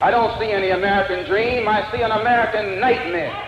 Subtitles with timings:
[0.00, 1.66] I don't see any American dream.
[1.66, 3.47] I see an American nightmare.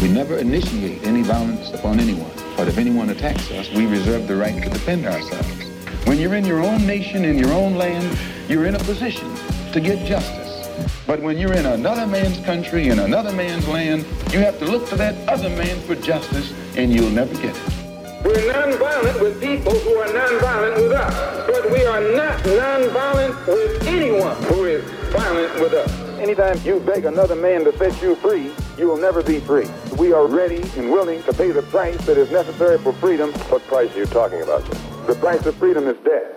[0.00, 2.30] We never initiate any violence upon anyone.
[2.56, 5.62] But if anyone attacks us, we reserve the right to defend ourselves.
[6.06, 8.18] When you're in your own nation, in your own land,
[8.48, 9.30] you're in a position
[9.72, 10.66] to get justice.
[11.06, 14.88] But when you're in another man's country, in another man's land, you have to look
[14.88, 18.24] to that other man for justice, and you'll never get it.
[18.24, 23.86] We're nonviolent with people who are nonviolent with us, but we are not nonviolent with
[23.86, 26.10] anyone who is violent with us.
[26.18, 29.66] Anytime you beg another man to set you free, you will never be free.
[30.00, 33.32] We are ready and willing to pay the price that is necessary for freedom.
[33.50, 34.80] What price are you talking about, sir?
[35.06, 36.32] The price of freedom is death.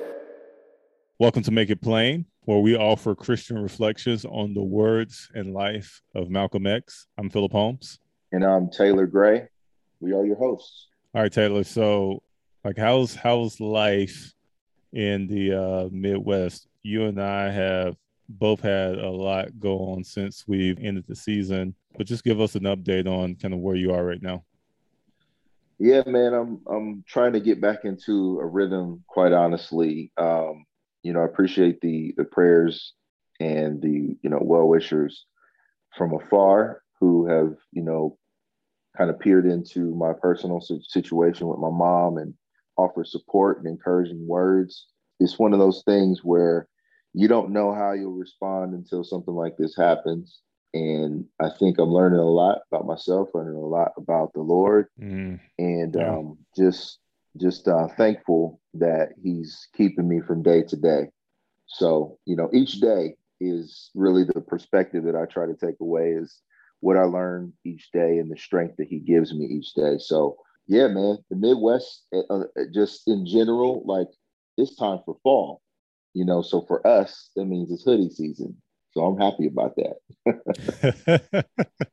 [1.18, 6.02] Welcome to Make It Plain, where we offer Christian reflections on the words and life
[6.14, 7.08] of Malcolm X.
[7.18, 8.00] I'm Philip Holmes.
[8.34, 9.48] And I'm Taylor Gray.
[10.02, 10.88] We are your hosts.
[11.16, 11.64] All right, Taylor.
[11.64, 12.22] So,
[12.66, 14.34] like, how's how's life
[14.92, 16.68] in the uh, Midwest?
[16.82, 17.96] You and I have
[18.28, 22.56] both had a lot go on since we've ended the season, but just give us
[22.56, 24.44] an update on kind of where you are right now.
[25.80, 29.04] Yeah, man, I'm I'm trying to get back into a rhythm.
[29.08, 30.66] Quite honestly, um,
[31.02, 32.94] you know, I appreciate the the prayers
[33.40, 35.26] and the you know well wishers
[35.98, 38.18] from afar who have you know
[38.98, 42.34] kind of peered into my personal situation with my mom and
[42.78, 44.88] offer support and encouraging words.
[45.20, 46.68] It's one of those things where
[47.14, 50.42] you don't know how you'll respond until something like this happens.
[50.74, 54.88] And I think I'm learning a lot about myself, learning a lot about the Lord,
[55.00, 55.40] mm.
[55.60, 56.18] and yeah.
[56.18, 57.00] um, just
[57.38, 61.10] just uh, thankful that He's keeping me from day to day.
[61.68, 66.12] So you know, each day is really the perspective that I try to take away
[66.12, 66.42] is
[66.80, 69.98] what I learn each day and the strength that He gives me each day.
[70.00, 74.08] So yeah, man, the Midwest, uh, uh just in general, like
[74.58, 75.62] it's time for fall
[76.14, 78.56] you know so for us that means it's hoodie season
[78.94, 81.46] so i'm happy about that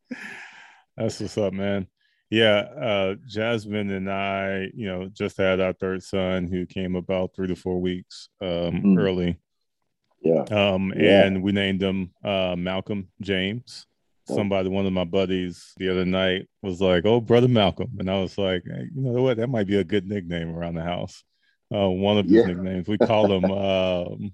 [0.97, 1.87] that's what's up man
[2.31, 7.35] yeah uh jasmine and i you know just had our third son who came about
[7.35, 8.99] three to four weeks um mm.
[8.99, 9.39] early
[10.23, 11.25] yeah um yeah.
[11.25, 13.87] and we named him uh malcolm james
[14.29, 14.37] oh.
[14.37, 18.21] somebody one of my buddies the other night was like oh brother malcolm and i
[18.21, 21.25] was like hey, you know what that might be a good nickname around the house
[21.73, 22.47] uh, one of his yeah.
[22.47, 22.89] nicknames.
[22.89, 24.33] We call him um,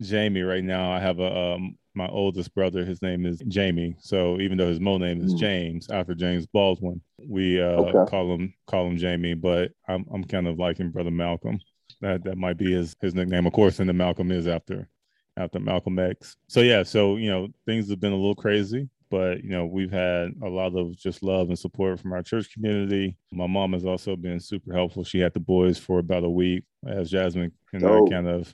[0.00, 0.92] Jamie right now.
[0.92, 2.84] I have a um, my oldest brother.
[2.84, 3.96] His name is Jamie.
[4.00, 5.38] So even though his mo name is mm.
[5.38, 8.10] James after James Baldwin, we uh, okay.
[8.10, 9.34] call him call him Jamie.
[9.34, 11.58] But I'm I'm kind of liking brother Malcolm.
[12.00, 13.46] That that might be his his nickname.
[13.46, 14.88] Of course, and the Malcolm is after
[15.36, 16.36] after Malcolm X.
[16.48, 19.92] So yeah, so you know things have been a little crazy, but you know we've
[19.92, 23.84] had a lot of just love and support from our church community my mom has
[23.84, 27.84] also been super helpful she had the boys for about a week as jasmine and
[27.84, 28.04] oh.
[28.04, 28.52] i kind of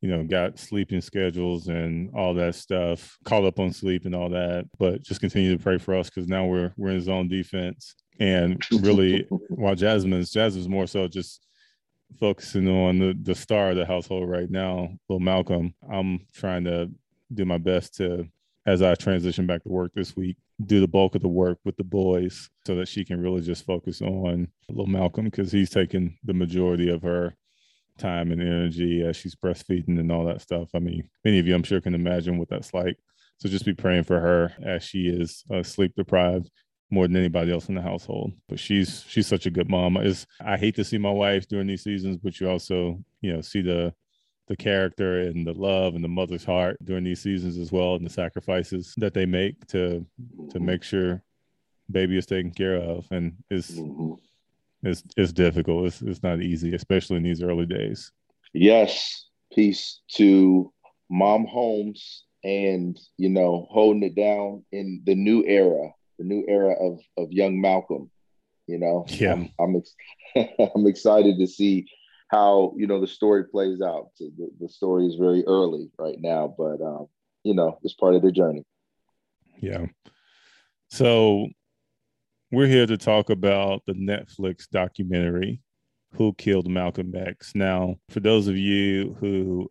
[0.00, 4.28] you know got sleeping schedules and all that stuff caught up on sleep and all
[4.28, 7.94] that but just continue to pray for us because now we're we're in zone defense.
[8.20, 11.44] And really while jasmine's jasmine's more so just
[12.18, 16.90] focusing on the, the star of the household right now little malcolm i'm trying to
[17.34, 18.26] do my best to
[18.68, 20.36] as I transition back to work this week,
[20.66, 23.64] do the bulk of the work with the boys so that she can really just
[23.64, 27.34] focus on little Malcolm because he's taking the majority of her
[27.98, 30.68] time and energy as she's breastfeeding and all that stuff.
[30.74, 32.96] I mean, many of you, I'm sure, can imagine what that's like.
[33.38, 36.50] So just be praying for her as she is uh, sleep deprived
[36.90, 38.32] more than anybody else in the household.
[38.48, 39.96] But she's she's such a good mom.
[39.96, 43.40] Is I hate to see my wife during these seasons, but you also you know
[43.40, 43.94] see the
[44.48, 48.04] the character and the love and the mother's heart during these seasons as well and
[48.04, 50.04] the sacrifices that they make to
[50.50, 51.22] to make sure
[51.90, 54.14] baby is taken care of and is mm-hmm.
[54.82, 58.12] It's, it's difficult it's, it's not easy especially in these early days
[58.52, 60.72] yes peace to
[61.10, 66.74] mom holmes and you know holding it down in the new era the new era
[66.80, 68.10] of of young malcolm
[68.66, 69.94] you know yeah i'm i'm, ex-
[70.74, 71.86] I'm excited to see
[72.28, 74.10] how you know the story plays out.
[74.18, 77.06] The, the story is very early right now, but um,
[77.42, 78.64] you know it's part of the journey.
[79.60, 79.86] Yeah.
[80.90, 81.48] So
[82.50, 85.60] we're here to talk about the Netflix documentary
[86.12, 89.70] "Who Killed Malcolm X." Now, for those of you who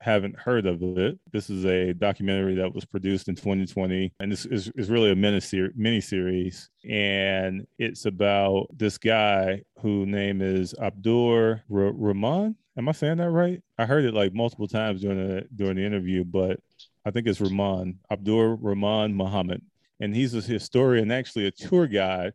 [0.00, 4.46] haven't heard of it, this is a documentary that was produced in 2020, and this
[4.46, 6.70] is, is really a mini series.
[6.88, 12.56] And it's about this guy whose name is Abdur Rahman.
[12.76, 13.60] Am I saying that right?
[13.76, 16.60] I heard it like multiple times during the during the interview, but
[17.04, 19.62] I think it's Rahman Abdur Rahman Muhammad,
[20.00, 22.32] and he's a historian, actually a tour guide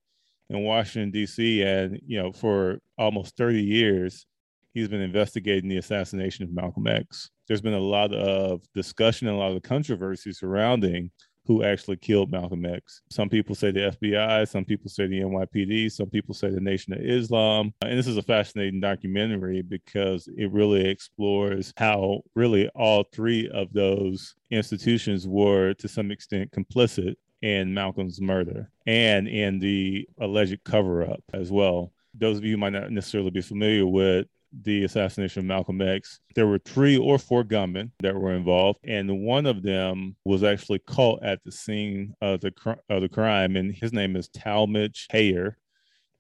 [0.50, 1.62] in Washington D.C.
[1.62, 4.26] And you know, for almost 30 years,
[4.74, 7.30] he's been investigating the assassination of Malcolm X.
[7.48, 11.12] There's been a lot of discussion and a lot of controversy surrounding
[11.46, 13.02] who actually killed Malcolm X.
[13.12, 16.94] Some people say the FBI, some people say the NYPD, some people say the Nation
[16.94, 17.74] of Islam.
[17.82, 23.74] And this is a fascinating documentary because it really explores how really all three of
[23.74, 31.04] those institutions were to some extent complicit in Malcolm's murder and in the alleged cover
[31.04, 31.92] up as well.
[32.16, 34.28] Those of you might not necessarily be familiar with
[34.62, 39.22] the assassination of Malcolm X, there were three or four gunmen that were involved, and
[39.22, 42.54] one of them was actually caught at the scene of the
[42.90, 45.58] of the crime, and his name is Talmadge Hayer,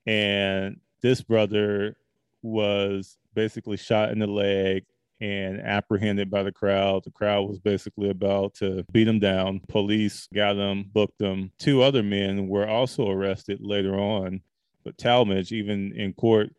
[0.07, 1.95] and this brother
[2.41, 4.83] was basically shot in the leg
[5.23, 7.05] and apprehended by the crowd.
[7.05, 9.61] The crowd was basically about to beat him down.
[9.69, 11.49] Police got him, booked him.
[11.57, 14.41] Two other men were also arrested later on,
[14.83, 16.49] but Talmadge, even in court,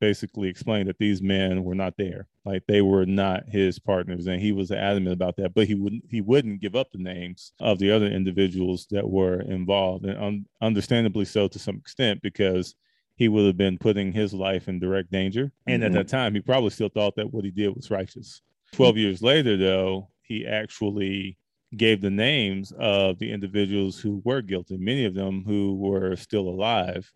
[0.00, 4.42] basically explained that these men were not there like they were not his partners and
[4.42, 7.78] he was adamant about that but he wouldn't he wouldn't give up the names of
[7.78, 12.74] the other individuals that were involved and un- understandably so to some extent because
[13.16, 15.52] he would have been putting his life in direct danger.
[15.66, 15.96] And mm-hmm.
[15.96, 18.42] at that time he probably still thought that what he did was righteous.
[18.72, 21.38] 12 years later though he actually
[21.76, 26.48] gave the names of the individuals who were guilty many of them who were still
[26.48, 27.10] alive.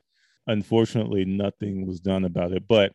[0.47, 2.67] Unfortunately nothing was done about it.
[2.69, 2.93] But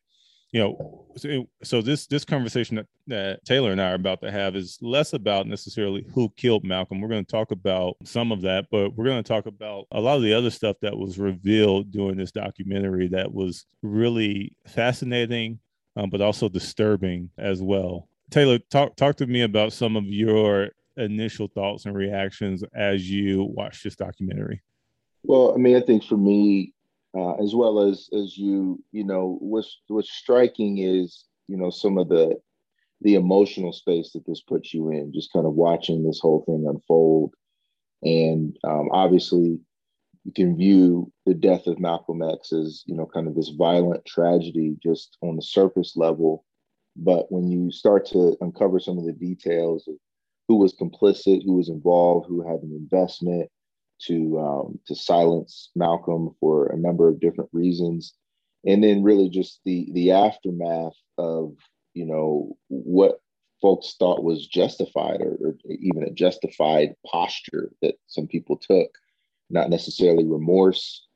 [0.54, 4.32] you know so, so, this this conversation that, that taylor and i are about to
[4.32, 7.02] have is less about necessarily who killed malcolm.
[7.02, 10.00] We're going to talk about some of that but we're going to talk about a
[10.00, 15.60] lot of the other stuff that was revealed during this documentary that was really fascinating
[15.96, 18.08] um, but also disturbing as well.
[18.32, 23.44] Taylor talk talk to me about some of your initial thoughts and reactions as you
[23.44, 24.62] watch this documentary.
[25.24, 26.73] Well i mean i think for me
[27.16, 31.98] uh, as well as as you you know what's what's striking is you know some
[31.98, 32.36] of the
[33.02, 36.66] the emotional space that this puts you in just kind of watching this whole thing
[36.68, 37.34] unfold.
[38.02, 39.60] And um, obviously
[40.24, 44.06] you can view the death of malcolm x as you know kind of this violent
[44.06, 46.46] tragedy just on the surface level.
[46.96, 49.96] But when you start to uncover some of the details of
[50.48, 53.50] who was complicit who was involved who had an investment
[54.02, 58.14] to um, to silence Malcolm for a number of different reasons,
[58.66, 61.56] and then really just the the aftermath of
[61.94, 63.20] you know what
[63.62, 68.90] folks thought was justified or, or even a justified posture that some people took,
[69.50, 71.08] not necessarily remorse.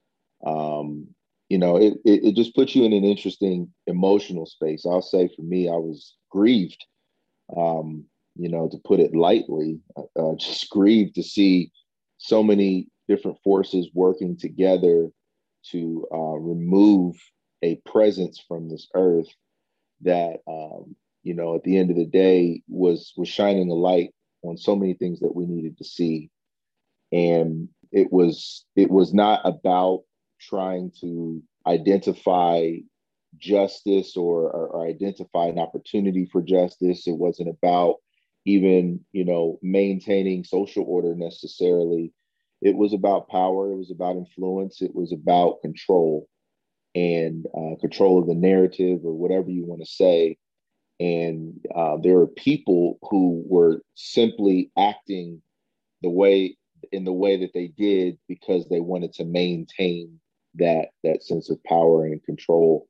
[0.46, 1.08] Um,
[1.50, 4.86] you know, it, it, it just puts you in an interesting emotional space.
[4.86, 6.86] I'll say for me, I was grieved.
[7.56, 8.06] Um,
[8.36, 11.72] you know, to put it lightly, uh, uh just grieved to see
[12.28, 15.10] so many different forces working together
[15.72, 17.16] to uh, remove
[17.64, 19.28] a presence from this earth
[20.02, 24.14] that um, you know at the end of the day was was shining a light
[24.44, 26.30] on so many things that we needed to see.
[27.12, 30.04] And it was it was not about
[30.40, 32.74] trying to identify
[33.38, 37.08] justice or, or, or identify an opportunity for justice.
[37.08, 37.96] It wasn't about
[38.46, 42.14] even you know maintaining social order necessarily
[42.62, 46.28] it was about power it was about influence it was about control
[46.98, 50.36] and uh, control of the narrative or whatever you want to say.
[51.00, 55.44] And uh, there are people who were simply acting
[56.02, 56.58] the way
[56.92, 60.20] in the way that they did because they wanted to maintain
[60.56, 62.88] that that sense of power and control.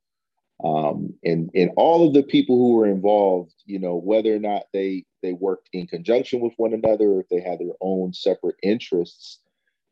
[0.64, 4.64] Um, and and all of the people who were involved you know whether or not
[4.72, 9.38] they they worked in conjunction with one another if they had their own separate interests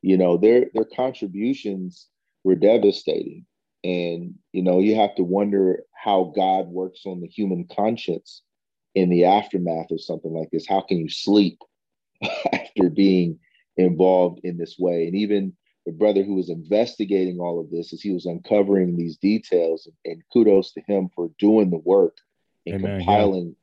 [0.06, 2.06] you know their their contributions
[2.44, 3.44] were devastating.
[3.82, 8.42] And you know you have to wonder how god works on the human conscience
[8.94, 10.66] in the aftermath of something like this.
[10.66, 11.58] How can you sleep
[12.52, 13.40] after being
[13.76, 15.08] involved in this way?
[15.08, 19.16] And even the brother who was investigating all of this as he was uncovering these
[19.16, 22.16] details and kudos to him for doing the work
[22.64, 23.56] and Amen, compiling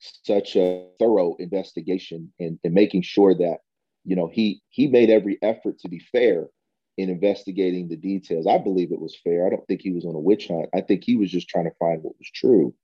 [0.00, 0.10] yeah.
[0.36, 3.60] such a thorough investigation and, and making sure that
[4.06, 6.48] you know he he made every effort to be fair
[6.96, 8.46] in investigating the details.
[8.46, 9.46] I believe it was fair.
[9.46, 10.70] I don't think he was on a witch hunt.
[10.74, 12.74] I think he was just trying to find what was true.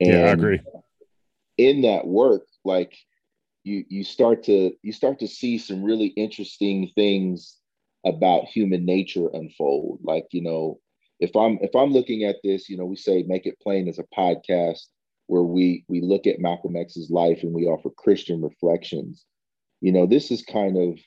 [0.00, 0.60] And yeah i agree.
[1.56, 2.96] in that work like
[3.64, 7.56] you you start to you start to see some really interesting things
[8.04, 10.00] about human nature unfold.
[10.02, 10.80] Like you know
[11.20, 13.98] if i'm if i'm looking at this you know we say make it plain as
[13.98, 14.86] a podcast
[15.28, 19.24] where we we look at malcolm x's life and we offer christian reflections
[19.82, 20.98] you know this is kind of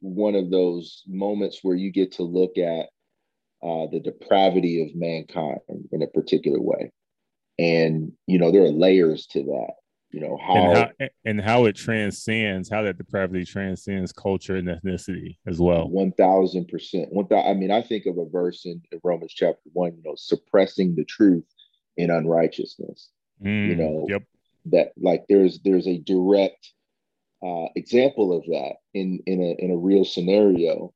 [0.00, 2.86] one of those moments where you get to look at
[3.62, 5.60] uh, the depravity of mankind
[5.92, 6.90] in a particular way.
[7.58, 9.74] And you know there are layers to that
[10.10, 14.68] you know how and how, and how it transcends how that depravity transcends culture and
[14.68, 15.88] ethnicity as well.
[15.88, 19.96] 1000% one th- i mean i think of a verse in, in romans chapter 1
[19.96, 21.44] you know suppressing the truth
[21.96, 23.10] in unrighteousness.
[23.42, 24.22] Mm, you know yep.
[24.66, 26.72] that like there's there's a direct
[27.42, 30.92] uh, example of that in in a in a real scenario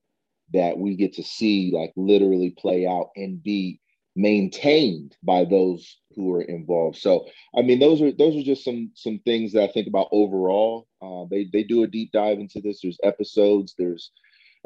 [0.52, 3.80] that we get to see like literally play out and be
[4.16, 6.96] maintained by those who are involved.
[6.96, 7.26] So,
[7.56, 10.88] I mean, those are those are just some some things that I think about overall.
[11.02, 12.80] Uh, they they do a deep dive into this.
[12.82, 13.74] There's episodes.
[13.78, 14.10] There's,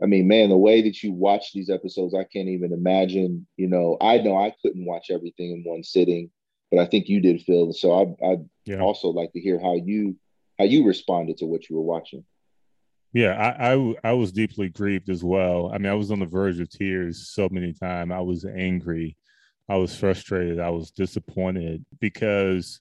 [0.02, 3.46] I mean, man, the way that you watch these episodes, I can't even imagine.
[3.56, 6.30] You know, I know I couldn't watch everything in one sitting,
[6.70, 7.72] but I think you did, Phil.
[7.72, 8.80] So I I yeah.
[8.80, 10.16] also like to hear how you
[10.60, 12.24] how you responded to what you were watching.
[13.12, 15.72] Yeah, I, I, I was deeply grieved as well.
[15.74, 18.12] I mean, I was on the verge of tears so many times.
[18.12, 19.16] I was angry
[19.70, 20.58] I was frustrated.
[20.58, 22.80] I was disappointed because,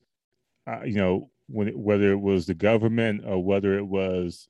[0.66, 4.50] uh, you know, when it, whether it was the government or whether it was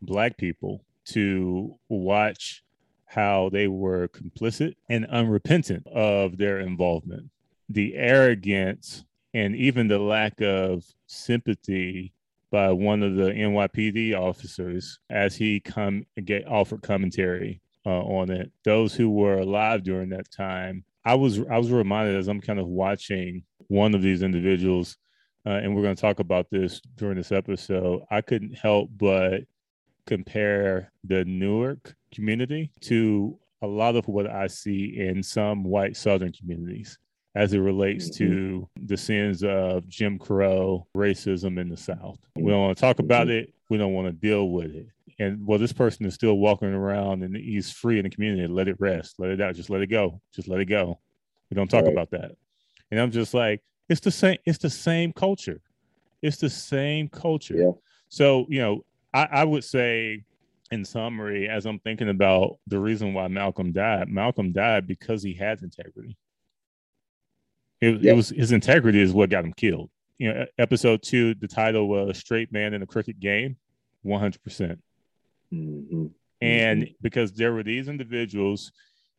[0.00, 2.62] black people to watch
[3.06, 7.28] how they were complicit and unrepentant of their involvement,
[7.68, 12.12] the arrogance and even the lack of sympathy
[12.50, 18.50] by one of the NYPD officers as he come get offered commentary uh, on it.
[18.64, 22.58] Those who were alive during that time I was I was reminded as I'm kind
[22.58, 24.96] of watching one of these individuals,
[25.46, 28.02] uh, and we're going to talk about this during this episode.
[28.10, 29.42] I couldn't help but
[30.06, 36.32] compare the Newark community to a lot of what I see in some white Southern
[36.32, 36.98] communities
[37.34, 38.32] as it relates mm-hmm.
[38.32, 42.18] to the sins of Jim Crow, racism in the South.
[42.34, 43.44] We don't want to talk about mm-hmm.
[43.44, 43.54] it.
[43.68, 44.88] We don't want to deal with it
[45.20, 48.46] and well, this person is still walking around and he's free in the community.
[48.46, 50.98] Let it rest, let it out, just let it go, just let it go.
[51.50, 51.92] We don't talk right.
[51.92, 52.32] about that.
[52.90, 54.38] And I'm just like, it's the same.
[54.46, 55.60] It's the same culture.
[56.22, 57.56] It's the same culture.
[57.56, 57.72] Yeah.
[58.08, 60.24] So you know, I, I would say,
[60.70, 65.34] in summary, as I'm thinking about the reason why Malcolm died, Malcolm died because he
[65.34, 66.16] had integrity.
[67.80, 68.12] It, yeah.
[68.12, 69.90] it was his integrity is what got him killed.
[70.18, 73.56] You know, episode two, the title was "Straight Man in a Crooked Game,"
[74.02, 74.80] 100 percent
[75.52, 76.06] Mm-hmm.
[76.40, 76.92] And mm-hmm.
[77.02, 78.72] because there were these individuals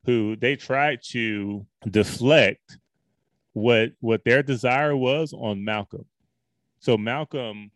[0.05, 2.77] who they tried to deflect
[3.53, 6.05] what what their desire was on Malcolm.
[6.79, 7.71] So Malcolm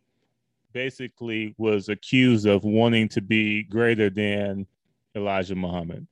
[0.74, 4.66] basically was accused of wanting to be greater than
[5.16, 6.08] Elijah Muhammad.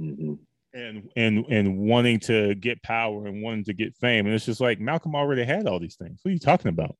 [0.00, 0.34] Mm-hmm.
[0.74, 4.24] And and and wanting to get power and wanting to get fame.
[4.26, 6.20] And it's just like Malcolm already had all these things.
[6.22, 6.96] What are you talking about?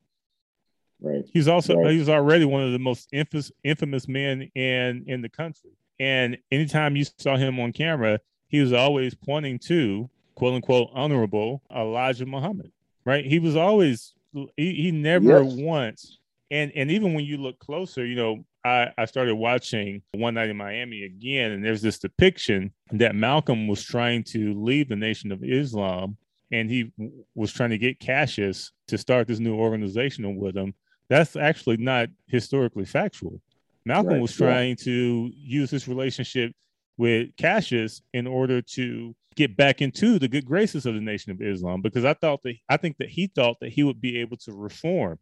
[1.00, 1.24] Right.
[1.32, 1.92] He's also right.
[1.92, 5.70] he was already one of the most infamous infamous men in in the country.
[5.98, 11.62] And anytime you saw him on camera, he was always pointing to quote unquote honorable
[11.74, 12.70] Elijah Muhammad,
[13.04, 13.24] right?
[13.24, 14.12] He was always
[14.56, 15.54] he, he never yes.
[15.54, 16.18] once
[16.52, 20.50] and and even when you look closer, you know, I, I started watching One Night
[20.50, 25.32] in Miami again, and there's this depiction that Malcolm was trying to leave the Nation
[25.32, 26.18] of Islam,
[26.52, 26.92] and he
[27.34, 30.74] was trying to get Cassius to start this new organization with him.
[31.08, 33.40] That's actually not historically factual.
[33.86, 36.52] Malcolm right, was trying to use this relationship
[36.98, 41.40] with Cassius in order to get back into the good graces of the Nation of
[41.40, 44.36] Islam because I thought that I think that he thought that he would be able
[44.36, 45.18] to reform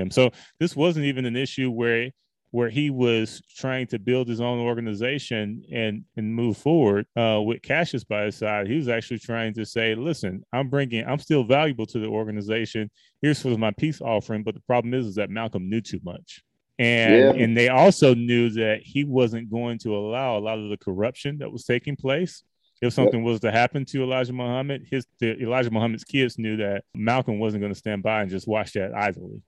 [0.00, 0.10] them.
[0.10, 2.10] So this wasn't even an issue where
[2.54, 7.60] where he was trying to build his own organization and and move forward uh, with
[7.62, 8.68] Cassius by his side.
[8.68, 12.92] He was actually trying to say, "Listen, I'm bringing, I'm still valuable to the organization.
[13.20, 16.44] Here's for my peace offering." But the problem is, is that Malcolm knew too much,
[16.78, 17.44] and yeah.
[17.44, 21.38] and they also knew that he wasn't going to allow a lot of the corruption
[21.38, 22.44] that was taking place.
[22.80, 23.26] If something yep.
[23.26, 27.62] was to happen to Elijah Muhammad, his the, Elijah Muhammad's kids knew that Malcolm wasn't
[27.62, 29.42] going to stand by and just watch that idly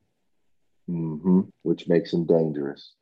[0.88, 1.40] mm-hmm.
[1.62, 2.94] which makes him dangerous.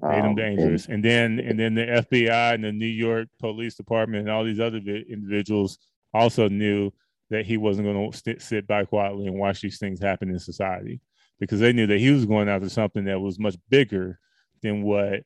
[0.00, 3.28] Made him um, dangerous, and, and, then and then the FBI and the New York
[3.40, 5.78] Police Department and all these other individuals
[6.14, 6.92] also knew
[7.30, 10.38] that he wasn't going to st- sit by quietly and watch these things happen in
[10.38, 11.00] society
[11.38, 14.18] because they knew that he was going after something that was much bigger
[14.62, 15.24] than what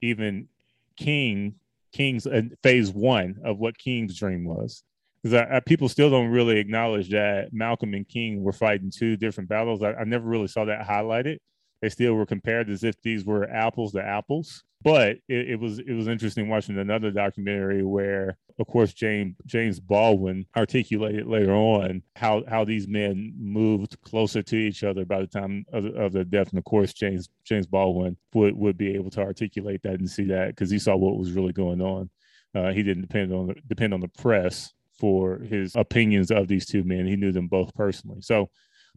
[0.00, 0.48] even
[0.96, 1.54] King
[1.92, 4.82] King's uh, phase one of what King's dream was.
[5.22, 9.82] Because people still don't really acknowledge that Malcolm and King were fighting two different battles.
[9.82, 11.38] I, I never really saw that highlighted.
[11.82, 14.64] They still were compared as if these were apples to apples.
[14.82, 19.80] But it, it, was it was interesting watching another documentary where, of course, James James
[19.80, 25.26] Baldwin articulated later on how how these men moved closer to each other by the
[25.26, 26.50] time of, of their death.
[26.50, 30.24] And of course, James James Baldwin would would be able to articulate that and see
[30.26, 32.08] that because he saw what was really going on.
[32.54, 36.66] Uh, he didn't depend on the, depend on the press for his opinions of these
[36.66, 37.06] two men.
[37.06, 38.20] He knew them both personally.
[38.20, 38.50] So,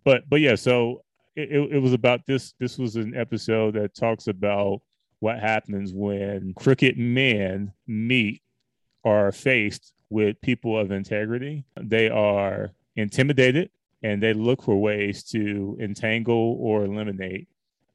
[0.03, 1.03] but but yeah, so
[1.35, 2.53] it, it was about this.
[2.59, 4.81] This was an episode that talks about
[5.19, 8.41] what happens when crooked men meet
[9.03, 11.63] or are faced with people of integrity.
[11.79, 13.69] They are intimidated
[14.03, 17.47] and they look for ways to entangle or eliminate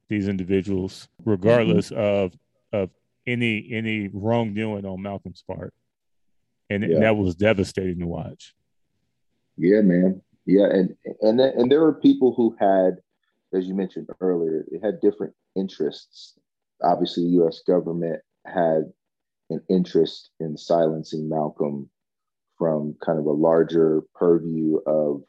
[0.09, 1.99] these individuals, regardless mm-hmm.
[1.99, 2.37] of
[2.71, 2.89] of
[3.25, 5.73] any any wrongdoing on Malcolm's part
[6.69, 6.99] and, yeah.
[6.99, 8.53] that was devastating to watch.
[9.57, 10.21] Yeah, man.
[10.45, 12.97] Yeah, and and and there were people who had,
[13.53, 16.37] as you mentioned earlier, it had different interests.
[16.81, 17.61] Obviously, the U.S.
[17.67, 18.83] government had
[19.49, 21.89] an interest in silencing Malcolm
[22.57, 25.23] from kind of a larger purview of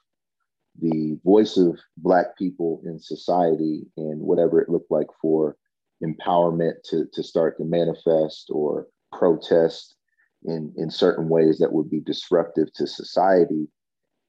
[0.81, 5.57] the voice of Black people in society and whatever it looked like for
[6.03, 9.97] empowerment to, to start to manifest or protest
[10.45, 13.69] in, in certain ways that would be disruptive to society.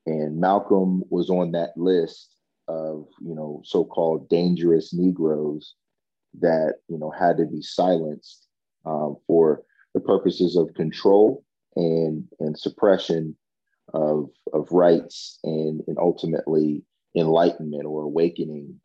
[0.05, 2.35] And Malcolm was on that list
[2.67, 5.75] of, you know, so-called dangerous Negroes
[6.39, 8.47] that, you know, had to be silenced
[8.85, 11.43] um, for the purposes of control
[11.75, 13.35] and, and suppression
[13.93, 16.83] of, of rights and, and ultimately
[17.15, 18.79] enlightenment or awakening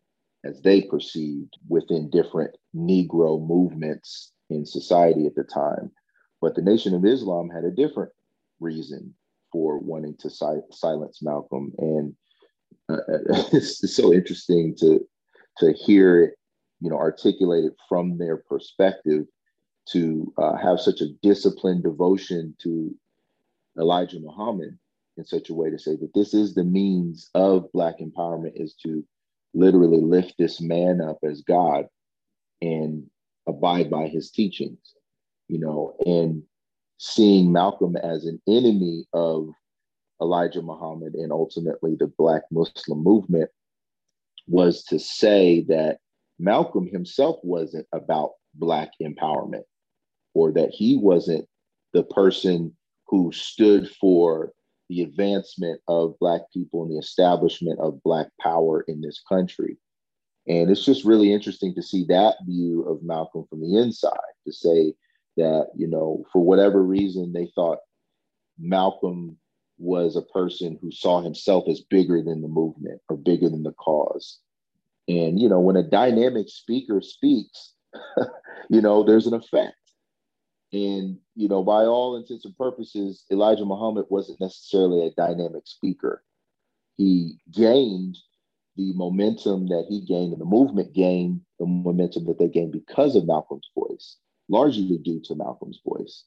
[0.45, 5.91] as they perceived within different Negro movements in society at the time.
[6.45, 8.13] But the Nation of Islam had a different
[8.61, 9.15] reason
[9.51, 12.15] for wanting to si- silence Malcolm, and
[12.91, 12.99] uh,
[13.55, 15.01] it's, it's, so interesting to
[15.57, 16.35] to hear it,
[16.83, 19.25] you know, articulated from their perspective.
[19.93, 22.95] To uh, have such a disciplined devotion to
[23.79, 24.79] Elijah Muhammad
[25.17, 28.75] in such a way to say that this is the means of Black empowerment is
[28.83, 29.03] to
[29.55, 31.87] literally lift this man up as God
[32.61, 33.07] and
[33.47, 34.95] abide by his teachings
[35.49, 36.43] you know, and
[36.99, 39.49] seeing Malcolm as an enemy of
[40.21, 43.51] Elijah Muhammad and ultimately the Black Muslim movement
[44.47, 45.99] was to say that
[46.39, 49.65] Malcolm himself wasn't about Black empowerment
[50.35, 51.47] or that he wasn't
[51.93, 52.77] the person
[53.07, 54.53] who stood for
[54.89, 59.79] the advancement of Black people and the establishment of Black power in this country.
[60.47, 64.53] And it's just really interesting to see that view of Malcolm from the inside to
[64.53, 64.95] say,
[65.37, 67.79] that you know for whatever reason they thought
[68.59, 69.37] malcolm
[69.79, 73.73] was a person who saw himself as bigger than the movement or bigger than the
[73.73, 74.39] cause.
[75.09, 77.73] And you know when a dynamic speaker speaks
[78.71, 79.77] you know there's an effect.
[80.73, 86.23] And you know by all intents and purposes elijah muhammad wasn't necessarily a dynamic speaker.
[86.97, 88.17] He gained
[88.77, 93.15] the momentum that he gained and the movement gained the momentum that they gained because
[93.15, 94.17] of malcolm's voice
[94.49, 96.25] largely due to Malcolm's voice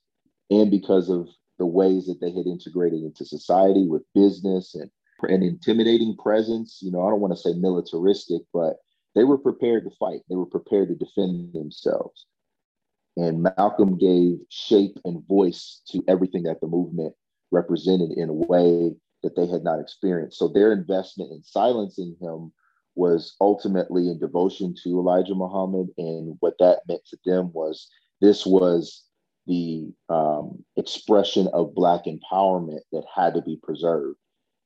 [0.49, 4.89] and because of the ways that they had integrated into society with business and
[5.23, 6.79] an intimidating presence.
[6.81, 8.77] You know, I don't want to say militaristic, but
[9.15, 10.21] they were prepared to fight.
[10.29, 12.25] They were prepared to defend themselves.
[13.17, 17.15] And Malcolm gave shape and voice to everything that the movement
[17.51, 20.37] represented in a way that they had not experienced.
[20.37, 22.51] So their investment in silencing him
[22.93, 25.87] was ultimately in devotion to Elijah Muhammad.
[25.97, 27.89] And what that meant to them was
[28.21, 29.03] this was
[29.45, 34.17] the um, expression of Black empowerment that had to be preserved.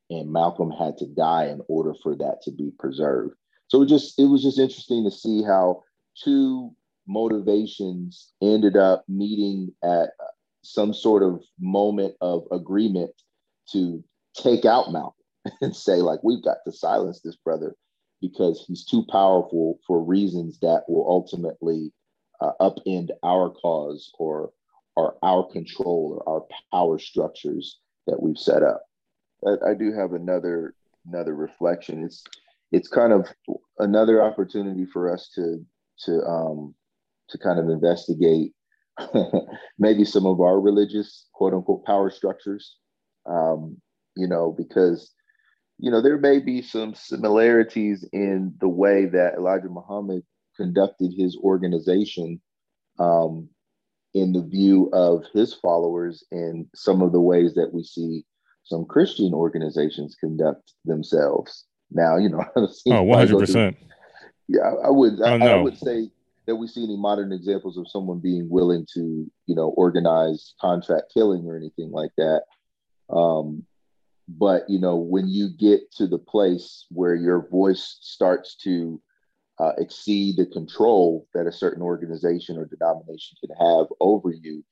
[0.09, 3.35] And Malcolm had to die in order for that to be preserved.
[3.67, 5.83] So it just it was just interesting to see how
[6.21, 6.75] two
[7.07, 10.09] motivations ended up meeting at
[10.63, 13.11] some sort of moment of agreement
[13.71, 14.03] to
[14.35, 15.13] take out Malcolm
[15.61, 17.75] and say like we've got to silence this brother
[18.21, 21.91] because he's too powerful for reasons that will ultimately
[22.41, 24.51] uh, upend our cause or
[24.97, 28.83] or our control or our power structures that we've set up.
[29.45, 30.75] I, I do have another
[31.05, 32.03] another reflection.
[32.03, 32.23] It's
[32.71, 33.27] it's kind of
[33.79, 35.65] another opportunity for us to
[36.05, 36.75] to um,
[37.29, 38.53] to kind of investigate
[39.79, 42.77] maybe some of our religious quote unquote power structures.
[43.25, 43.77] Um,
[44.15, 45.13] you know, because
[45.77, 50.23] you know there may be some similarities in the way that Elijah Muhammad
[50.61, 52.39] conducted his organization
[52.99, 53.49] um,
[54.13, 58.23] in the view of his followers and some of the ways that we see
[58.63, 61.65] some Christian organizations conduct themselves.
[61.89, 63.75] Now, you know, oh, 100%.
[64.47, 65.59] Yeah, I would, I, oh, no.
[65.59, 66.11] I would say
[66.45, 71.11] that we see any modern examples of someone being willing to, you know, organize contract
[71.13, 72.41] killing or anything like that.
[73.09, 73.65] Um,
[74.27, 79.01] but you know, when you get to the place where your voice starts to
[79.61, 84.63] uh, exceed the control that a certain organization or denomination can have over you,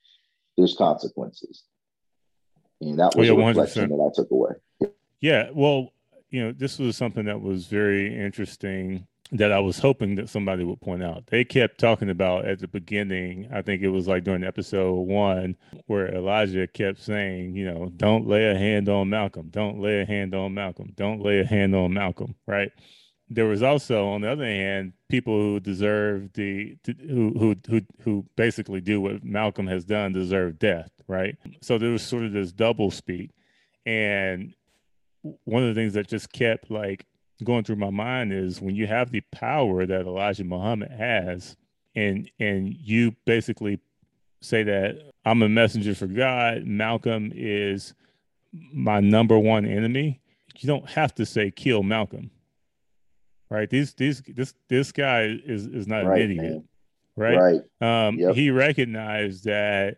[0.58, 1.64] there's consequences.
[2.82, 3.90] And that was oh, yeah, a reflection 100%.
[3.90, 4.52] that I took away.
[5.22, 5.94] Yeah, well,
[6.32, 10.64] you know, this was something that was very interesting that I was hoping that somebody
[10.64, 11.28] would point out.
[11.28, 15.56] They kept talking about at the beginning, I think it was like during episode one,
[15.86, 20.06] where Elijah kept saying, you know, don't lay a hand on Malcolm, don't lay a
[20.06, 22.72] hand on Malcolm, don't lay a hand on Malcolm, right?
[23.30, 28.26] There was also, on the other hand, people who deserve the who who who who
[28.36, 31.38] basically do what Malcolm has done deserve death, right?
[31.62, 33.32] So there was sort of this double speak,
[33.86, 34.54] and
[35.44, 37.06] one of the things that just kept like
[37.44, 41.56] going through my mind is when you have the power that Elijah Muhammad has,
[41.96, 43.80] and and you basically
[44.42, 47.94] say that I'm a messenger for God, Malcolm is
[48.74, 50.20] my number one enemy.
[50.58, 52.32] You don't have to say kill Malcolm
[53.50, 53.70] right?
[53.70, 56.64] These these this this guy is is not right, an idiot, man.
[57.16, 57.62] right?
[57.82, 58.08] Right.
[58.08, 58.36] Um, yep.
[58.36, 59.98] He recognized that,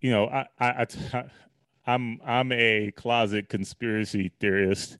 [0.00, 1.24] you know, I I, I
[1.86, 4.98] I'm I'm a closet conspiracy theorist,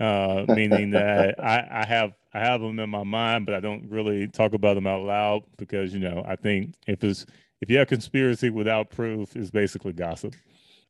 [0.00, 3.88] uh, meaning that I, I have I have them in my mind, but I don't
[3.90, 7.26] really talk about them out loud because you know I think if it's
[7.60, 10.34] if you have conspiracy without proof, it's basically gossip.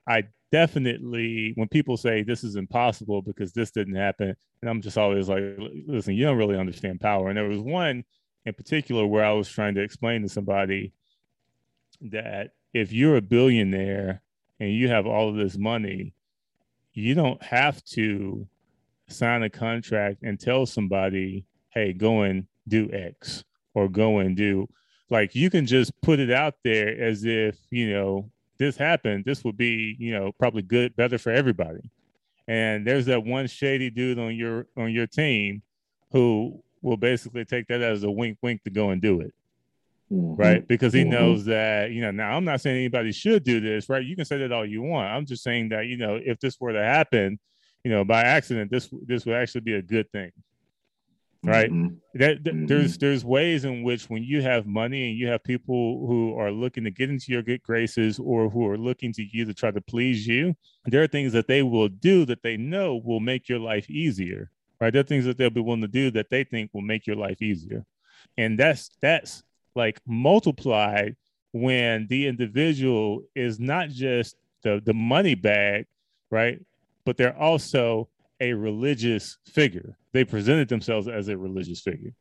[0.09, 4.97] I definitely when people say this is impossible because this didn't happen and i'm just
[4.97, 5.43] always like
[5.87, 7.29] listen you don't really understand power.
[7.29, 8.05] And there was one
[8.47, 10.93] in particular where i was trying to explain to somebody
[12.01, 14.23] that if you're a billionaire
[14.61, 16.15] and you have all of this money
[16.95, 18.47] you don't have to
[19.09, 23.45] sign a contract and tell somebody hey go and do x
[23.75, 24.67] or go and do
[25.11, 29.45] like you can just put it out there as if you know this happened, this
[29.45, 31.91] would be, you know, probably good, better for everybody.
[32.47, 35.63] And there's that one shady dude on your on your team
[36.13, 39.35] who will basically take that as a wink wink to go and do it.
[40.11, 40.37] Mm-hmm.
[40.37, 40.67] Right.
[40.67, 41.11] Because he mm-hmm.
[41.11, 44.05] knows that, you know, now I'm not saying anybody should do this, right?
[44.05, 45.09] You can say that all you want.
[45.09, 47.39] I'm just saying that, you know, if this were to happen,
[47.85, 50.33] you know, by accident, this this would actually be a good thing
[51.45, 51.95] right mm-hmm.
[52.15, 52.67] that, that mm-hmm.
[52.67, 56.51] there's there's ways in which when you have money and you have people who are
[56.51, 59.71] looking to get into your good graces or who are looking to you to try
[59.71, 60.55] to please you
[60.87, 64.51] there are things that they will do that they know will make your life easier
[64.81, 67.07] right there are things that they'll be willing to do that they think will make
[67.07, 67.85] your life easier
[68.37, 69.45] and that's that's
[69.77, 71.15] like multiplied
[71.53, 75.87] when the individual is not just the the money bag
[76.31, 76.59] right
[77.05, 78.09] but they're also
[78.41, 79.97] a religious figure.
[80.19, 82.13] They presented themselves as a religious figure.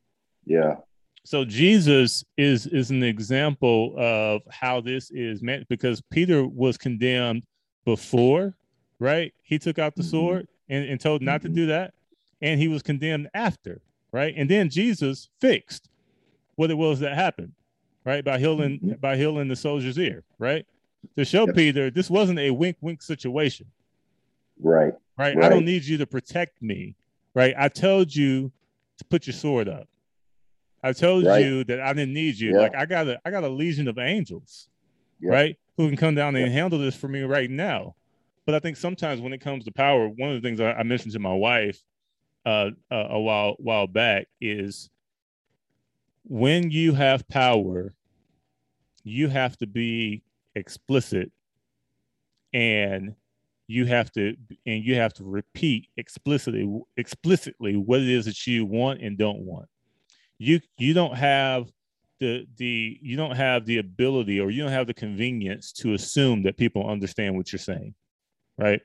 [0.46, 0.76] Yeah.
[1.24, 7.42] So Jesus is is an example of how this is meant because Peter was condemned
[7.86, 8.56] before,
[9.00, 9.34] right?
[9.42, 10.12] He took out the mm-hmm.
[10.12, 11.48] sword and, and told not mm-hmm.
[11.48, 11.96] to do that.
[12.44, 13.82] And he was condemned after,
[14.12, 14.36] right?
[14.38, 15.90] And then Jesus fixed
[16.56, 17.54] what it was that happened,
[18.06, 18.24] right?
[18.24, 19.02] By healing Mm-hmm.
[19.02, 20.68] by healing the soldier's ear, right?
[21.16, 21.56] To show Yep.
[21.56, 23.66] Peter this wasn't a wink wink situation,
[24.62, 24.94] Right.
[25.18, 25.36] right?
[25.44, 26.94] I don't need you to protect me,
[27.38, 27.54] right?
[27.56, 28.52] I told you
[28.98, 29.88] to put your sword up.
[30.82, 31.46] I told Right.
[31.46, 32.52] you that I didn't need you.
[32.54, 32.62] Yeah.
[32.62, 34.70] Like I got a I got a legion of angels,
[35.20, 35.32] Yeah.
[35.32, 35.60] right?
[35.78, 37.96] Who can come down and handle this for me right now.
[38.48, 40.84] But I think sometimes when it comes to power, one of the things I, I
[40.84, 41.80] mentioned to my wife
[42.46, 44.90] uh, uh, a while while back is
[46.24, 47.94] when you have power,
[49.04, 50.24] you have to be
[50.56, 51.32] explicit
[52.54, 53.16] and
[53.68, 58.66] you have to and you have to repeat explicitly explicitly what it is that you
[58.66, 59.68] want and don't want
[60.40, 61.68] you you don't have
[62.20, 66.44] the the you don't have the ability or you don't have the convenience to assume
[66.44, 67.94] that people understand what you're saying
[68.58, 68.82] right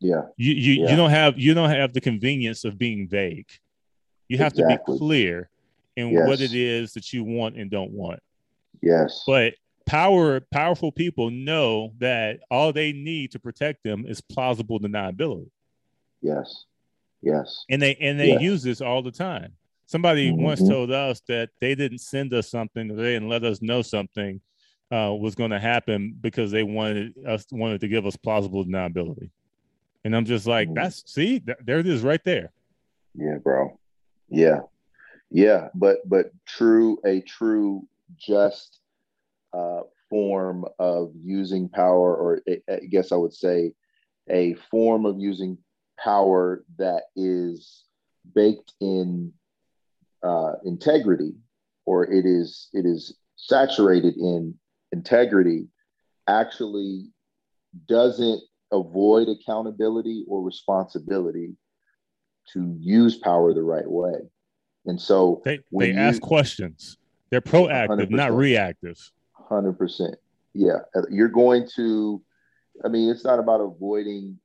[0.00, 0.22] Yeah.
[0.36, 0.90] you you, Yeah.
[0.90, 3.48] you don't have you don't have the convenience of being vague
[4.28, 5.50] you have to be clear
[5.96, 8.20] in what it is that you want and don't want
[8.80, 9.22] Yes.
[9.26, 9.54] but
[9.86, 15.50] power powerful people know that all they need to protect them is plausible deniability
[16.20, 16.64] yes.
[17.22, 17.64] Yes.
[17.70, 18.40] and they and they Yeah.
[18.40, 19.52] use this all the time
[19.86, 20.68] somebody once Mhm.
[20.68, 24.40] told us that they didn't send us something or they didn't let us know something
[24.90, 29.30] uh, was going to happen because they wanted us wanted to give us plausible deniability
[30.04, 30.74] and i'm just like Mhm.
[30.74, 32.52] that's see th- there it is right there
[33.14, 33.78] Yeah, bro.
[34.30, 34.60] Yeah.
[35.30, 37.86] Yeah, but but true a true
[38.18, 38.80] just
[39.52, 43.72] uh form of using power or I guess I would say
[44.28, 45.58] a form of using
[45.98, 47.84] power that is
[48.34, 49.32] baked in
[50.22, 51.32] uh integrity
[51.86, 54.54] or it is it is saturated in
[54.92, 55.66] integrity
[56.28, 57.08] actually
[57.88, 61.56] doesn't avoid accountability or responsibility
[62.52, 64.14] to use power the right way.
[64.86, 66.98] And so they they you- ask questions
[67.30, 68.36] they're proactive not 100%.
[68.36, 69.12] reactive
[69.52, 70.16] Hundred percent.
[70.54, 70.78] Yeah,
[71.10, 72.22] you're going to.
[72.84, 74.38] I mean, it's not about avoiding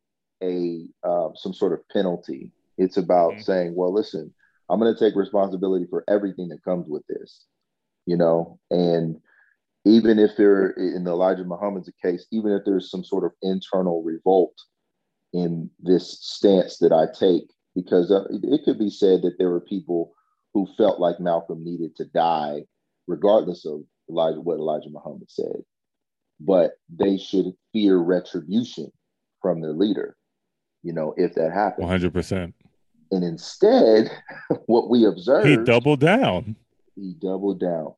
[0.43, 2.51] a uh, some sort of penalty.
[2.77, 3.43] It's about Mhm.
[3.43, 4.33] saying, "Well, listen,
[4.69, 7.45] I'm going to take responsibility for everything that comes with this."
[8.05, 9.21] You know, and
[9.85, 14.03] even if there, in the Elijah Muhammad's case, even if there's some sort of internal
[14.03, 14.55] revolt
[15.33, 19.61] in this stance that I take, because uh, it could be said that there were
[19.61, 20.13] people
[20.53, 22.65] who felt like Malcolm needed to die,
[23.07, 25.63] regardless of Elijah, what Elijah Muhammad said.
[26.39, 28.91] But they should fear retribution
[29.41, 30.15] from their leader,
[30.83, 31.87] you know, if that happens.
[31.87, 32.53] 100%
[33.11, 34.11] And instead,
[34.67, 36.55] what we observe, he doubled down
[36.97, 37.93] he doubled down,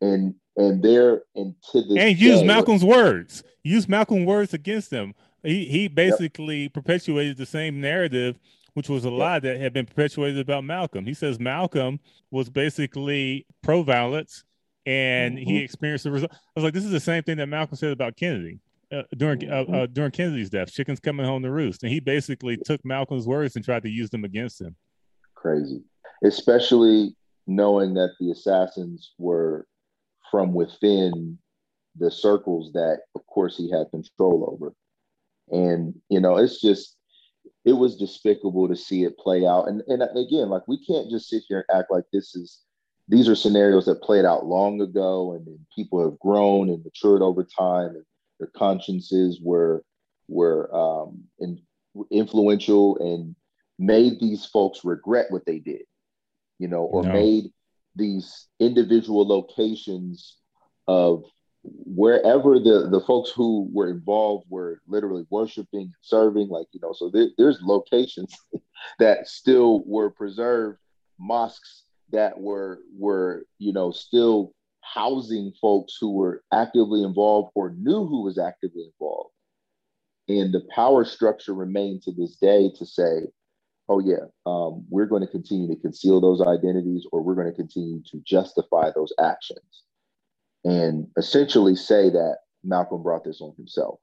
[0.00, 3.42] and and there and to this and use day- Malcolm's words.
[3.62, 5.14] Use Malcolm's words against them.
[5.42, 8.38] He he basically perpetuated the same narrative,
[8.74, 11.04] which was a lie that had been perpetuated about Malcolm.
[11.04, 14.44] He says Malcolm was basically pro-violence,
[14.86, 15.64] and he Mhm.
[15.64, 16.32] experienced the result.
[16.32, 18.60] I was like, this is the same thing that Malcolm said about Kennedy
[18.92, 19.74] uh, during uh, Mhm.
[19.74, 20.70] uh, during Kennedy's death.
[20.72, 24.10] Chickens coming home to roost, and he basically took Malcolm's words and tried to use
[24.10, 24.76] them against him.
[25.34, 25.82] crazy,
[26.24, 27.14] especially
[27.46, 29.66] knowing that the assassins were
[30.30, 31.38] from within
[31.96, 34.74] the circles that, of course, he had control over.
[35.52, 36.96] And you know, it's just
[37.64, 39.68] it was despicable to see it play out.
[39.68, 42.62] And and again, like we can't just sit here and act like this is
[43.08, 47.22] these are scenarios that played out long ago, and, and people have grown and matured
[47.22, 48.04] over time, and
[48.38, 49.84] their consciences were
[50.28, 51.60] were um, in,
[52.10, 53.36] influential and
[53.78, 55.82] made these folks regret what they did,
[56.58, 57.12] you know, or No.
[57.12, 57.52] made
[57.94, 60.36] these individual locations
[60.88, 61.24] of
[61.62, 66.92] wherever the the folks who were involved were literally worshiping and serving like you know
[66.92, 68.36] so there, there's locations
[69.00, 70.78] that still were preserved
[71.18, 78.06] mosques that were were you know still housing folks who were actively involved or knew
[78.06, 79.30] who was actively involved
[80.28, 83.22] and the power structure remained to this day to say
[83.88, 87.56] oh yeah um, we're going to continue to conceal those identities or we're going to
[87.56, 89.82] continue to justify those actions
[90.64, 94.00] and essentially say that Malcolm brought this on himself.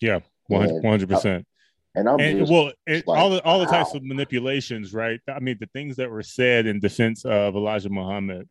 [0.00, 1.46] Yeah, one And- hundred percent.
[1.98, 5.20] And I'm and just well, it, like, all the all the types of manipulations, right?
[5.28, 8.48] I mean, the things that were said in defense of Elijah Muhammad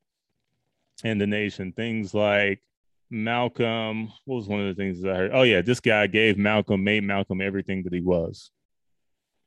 [1.04, 2.62] and the nation, things like
[3.10, 4.12] Malcolm.
[4.26, 5.32] What was one of the things that I heard?
[5.34, 8.52] Oh yeah, this guy gave Malcolm, made Malcolm everything that he was,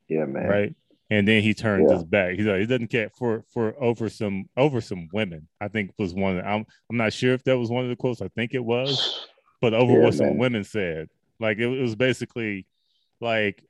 [0.07, 0.47] yeah, man.
[0.47, 0.75] right?
[1.11, 1.95] And then he turned Yeah.
[1.95, 2.35] his back.
[2.35, 5.47] He's like, he doesn't care for for over some over some women.
[5.59, 6.39] I think was one.
[6.39, 8.21] Of, I'm I'm not sure if that was one of the quotes.
[8.21, 9.11] I think it was,
[9.61, 11.09] but over Yeah, what some women said.
[11.39, 12.65] Like it, it was basically
[13.19, 13.63] like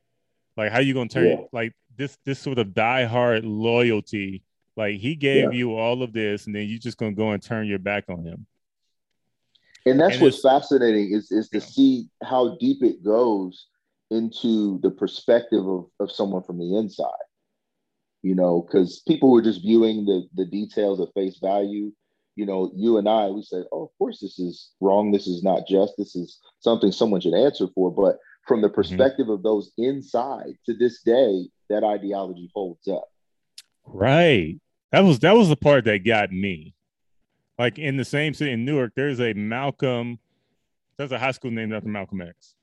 [0.61, 1.43] like how you gonna turn Yeah.
[1.51, 4.43] like this this sort of diehard loyalty.
[4.77, 5.57] Like he gave Yeah.
[5.59, 8.23] you all of this, and then you're just gonna go and turn your back on
[8.23, 8.45] him.
[9.85, 11.65] And that's And what's fascinating is is to Yeah.
[11.65, 13.67] see how deep it goes
[14.11, 17.25] into the perspective of, of someone from the inside.
[18.21, 21.91] You know, because people were just viewing the the details at face value.
[22.37, 25.11] You know, you and I, we said, "Oh, of course, this is wrong.
[25.11, 25.97] This is not just.
[25.97, 30.73] This is something someone should answer for." But from the perspective of those inside, to
[30.73, 33.07] this day, that ideology holds up.
[33.85, 34.59] Right.
[34.91, 36.73] That was that was the part that got me.
[37.57, 40.19] Like in the same city in Newark, there's a Malcolm.
[40.97, 42.55] There's a high school named after Malcolm X.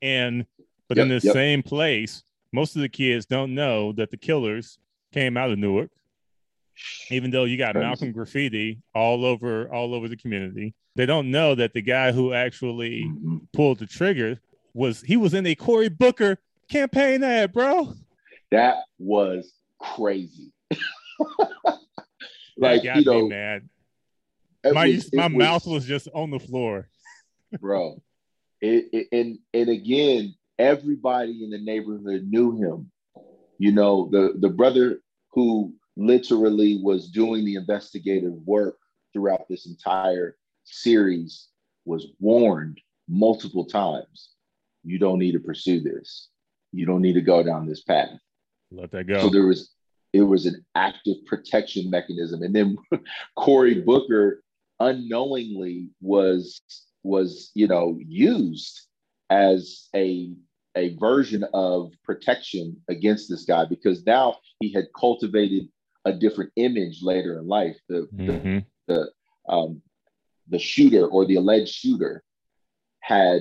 [0.00, 0.46] And
[0.88, 1.32] but in the yep.
[1.32, 2.22] same place,
[2.52, 4.78] most of the kids don't know that the killers
[5.12, 5.90] came out of Newark.
[7.10, 7.86] Even though you got Crazy.
[7.86, 12.32] Malcolm graffiti all over all over the community, they don't know that the guy who
[12.32, 13.40] actually Mhm.
[13.52, 14.40] pulled the trigger
[14.76, 16.38] was he was in a Cory Booker
[16.70, 17.94] campaign ad, bro.
[18.50, 20.52] That was crazy.
[22.58, 23.68] Like you know, me, man.
[24.64, 26.88] my was- my it was- mouth was just on the floor.
[27.60, 28.02] bro.
[28.62, 32.90] It, it, and and again, everybody in the neighborhood knew him.
[33.58, 35.00] You know, the the brother
[35.32, 38.78] who literally was doing the investigative work
[39.12, 41.48] throughout this entire series
[41.84, 44.30] was warned multiple times.
[44.86, 46.28] You don't need to pursue this.
[46.72, 48.10] You don't need to go down this path.
[48.70, 49.20] Let that go.
[49.20, 49.72] So there was
[50.12, 52.42] it was an active protection mechanism.
[52.42, 52.78] And then
[53.36, 54.42] Cory Booker
[54.80, 56.60] unknowingly was
[57.02, 58.86] was you know used
[59.30, 60.32] as a
[60.76, 65.68] a version of protection against this guy because now he had cultivated
[66.04, 67.76] a different image later in life.
[67.88, 68.64] The the, Mhm.
[68.86, 69.10] the
[69.48, 69.82] um
[70.48, 72.22] the shooter or the alleged shooter
[73.00, 73.40] had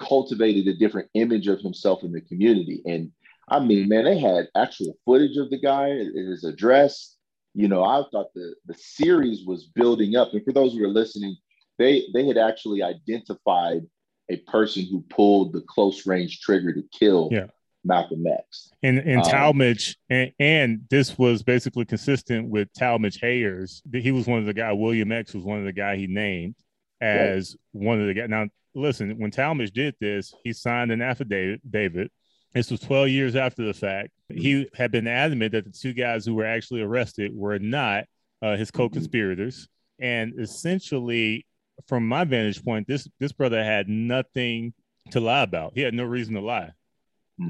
[0.00, 2.82] cultivated a different image of himself in the community.
[2.86, 3.12] And
[3.48, 7.16] I mean, man, they had actual footage of the guy, his address.
[7.54, 10.32] You know, I thought the the series was building up.
[10.32, 11.36] And for those who are listening,
[11.78, 13.82] they they had actually identified
[14.28, 17.46] a person who pulled the close range trigger to kill Yeah.
[17.82, 18.70] Malcolm X.
[18.82, 23.82] And and Um, Talmadge, and, and this was basically consistent with Talmadge Hayers.
[23.92, 24.72] He was one of the guy.
[24.72, 26.54] William X was one of the guy he named
[27.00, 28.26] as one of the guy.
[28.26, 31.60] Now, listen, when Talmadge did this, he signed an affidavit.
[31.70, 32.10] David.
[32.52, 34.10] This was 12 years after the fact.
[34.28, 38.04] He had been adamant that the two guys who were actually arrested were not
[38.42, 39.68] uh, his co-conspirators,
[40.00, 41.46] and essentially,
[41.86, 44.72] from my vantage point, this this brother had nothing
[45.10, 45.72] to lie about.
[45.74, 46.72] He had no reason to lie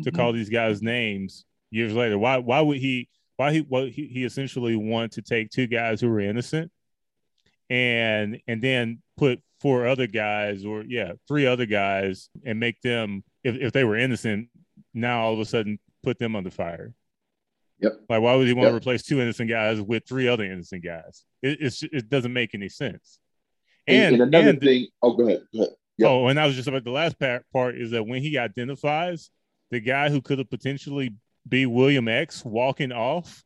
[0.03, 0.15] to Mhm.
[0.15, 2.19] call these guys names years later.
[2.19, 6.01] Why why would he why he what he, he essentially want to take two guys
[6.01, 6.71] who were innocent
[7.69, 13.23] and and then put four other guys or yeah, three other guys and make them
[13.45, 14.49] if, if they were innocent,
[14.95, 16.93] now all of a sudden put them under fire.
[17.81, 17.93] Yep.
[18.09, 21.25] Like why would he want to replace two innocent guys with three other innocent guys?
[21.43, 23.19] It it's, it doesn't make any sense.
[23.87, 25.43] And, And another and- thing, oh, go ahead.
[25.55, 25.75] Go ahead.
[25.99, 26.09] Yep.
[26.09, 29.31] Oh, and I was just about the last part, part is that when he identifies
[29.71, 31.15] the guy who could have potentially
[31.47, 33.45] be William X walking off,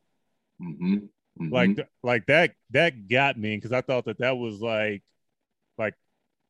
[0.61, 1.09] Mhm.
[1.39, 1.51] Mhm.
[1.51, 5.03] like like that that got me because I thought that that was like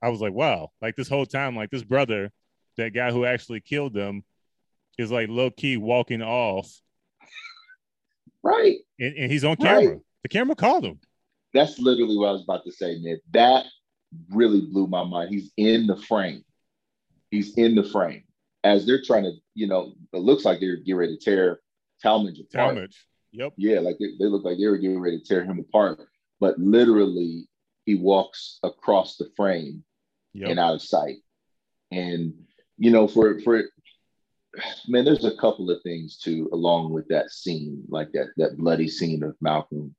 [0.06, 2.32] I was like wow like this whole time like this brother
[2.78, 4.24] that guy who actually killed them
[4.98, 6.70] is like low key walking off
[8.44, 8.78] right.
[9.00, 9.84] and, and he's on Right.
[9.84, 10.00] camera.
[10.24, 11.00] The camera called him.
[11.54, 13.20] That's literally what I was about to say, man.
[13.32, 13.66] That
[14.30, 15.30] really blew my mind.
[15.30, 16.44] He's in the frame.
[17.32, 18.24] He's in the frame
[18.64, 21.60] as they're trying to, you know, it looks like they're getting ready to tear
[22.02, 22.76] Talmadge apart.
[22.76, 23.06] Talmadge.
[23.32, 23.54] Yep.
[23.58, 26.00] Yeah, like they, they look like they were getting ready to tear him apart.
[26.40, 27.48] But literally,
[27.86, 29.84] he walks across the frame
[30.36, 30.50] Yep.
[30.50, 31.18] and out of sight.
[31.92, 32.34] And
[32.78, 33.64] you know, for for
[34.88, 38.88] man, there's a couple of things too, along with that scene, like that that bloody
[38.90, 39.96] scene of Malcolm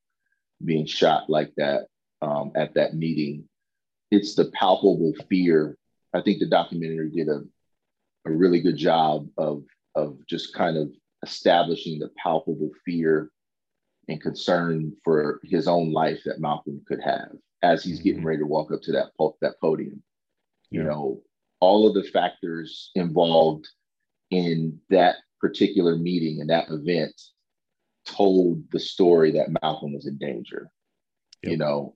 [0.64, 1.86] being shot like that
[2.22, 3.48] um, at that meeting.
[4.10, 5.76] It's the palpable fear.
[6.14, 7.42] I think the documentary did a
[8.26, 10.90] a really good job of of just kind of
[11.22, 13.30] establishing the palpable fear
[14.08, 18.26] and concern for his own life that Malcolm could have as he's getting Mhm.
[18.26, 20.02] ready to walk up to that that podium
[20.70, 20.88] you Yeah.
[20.88, 21.22] know
[21.60, 23.66] all of the factors involved
[24.30, 27.14] in that particular meeting and that event
[28.04, 30.70] told the story that malcolm was in danger
[31.42, 31.94] you know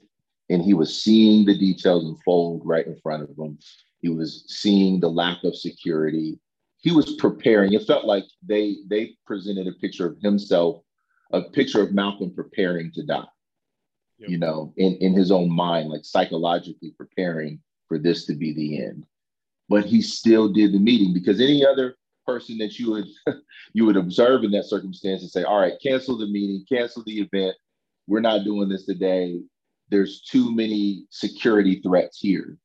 [0.49, 3.59] and he was seeing the details unfold right in front of him
[4.01, 6.39] he was seeing the lack of security
[6.79, 10.83] he was preparing it felt like they they presented a picture of himself
[11.33, 13.25] a picture of malcolm preparing to die
[14.19, 14.29] Yep.
[14.31, 17.61] you know in in his own mind like psychologically preparing
[17.91, 19.05] for this to be the end.
[19.69, 23.09] But he still did the meeting because any other person that you would
[23.75, 27.21] you would observe in that circumstance and say, all right, cancel the meeting, cancel the
[27.21, 27.57] event.
[28.07, 29.41] We're not doing this today.
[29.91, 32.57] there's too many security threats here.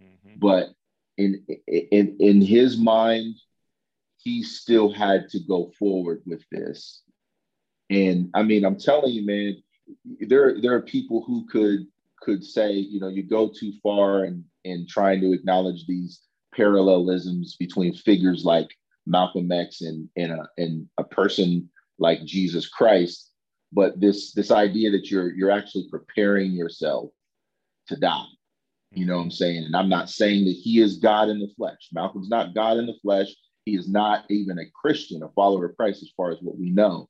[0.00, 0.38] Mm-hmm.
[0.38, 0.70] But
[1.18, 3.34] in in in his mind,
[4.16, 7.02] he still had to go forward with this.
[7.90, 9.62] And I mean, I'm telling you, man,
[10.20, 11.86] there there are people who could
[12.22, 16.20] could say, you know, you go too far and in trying to acknowledge these
[16.54, 18.68] parallelisms between figures like
[19.06, 23.30] Malcolm X and and a, and a person like Jesus Christ.
[23.72, 27.10] But this this idea that you're you're actually preparing yourself
[27.88, 28.26] to die.
[28.94, 29.64] You know what I'm saying?
[29.64, 31.88] And I'm not saying that he is God in the flesh.
[31.92, 33.28] Malcolm's not God in the flesh.
[33.64, 36.70] He is not even a Christian, a follower of Christ, as far as what we
[36.70, 37.08] know.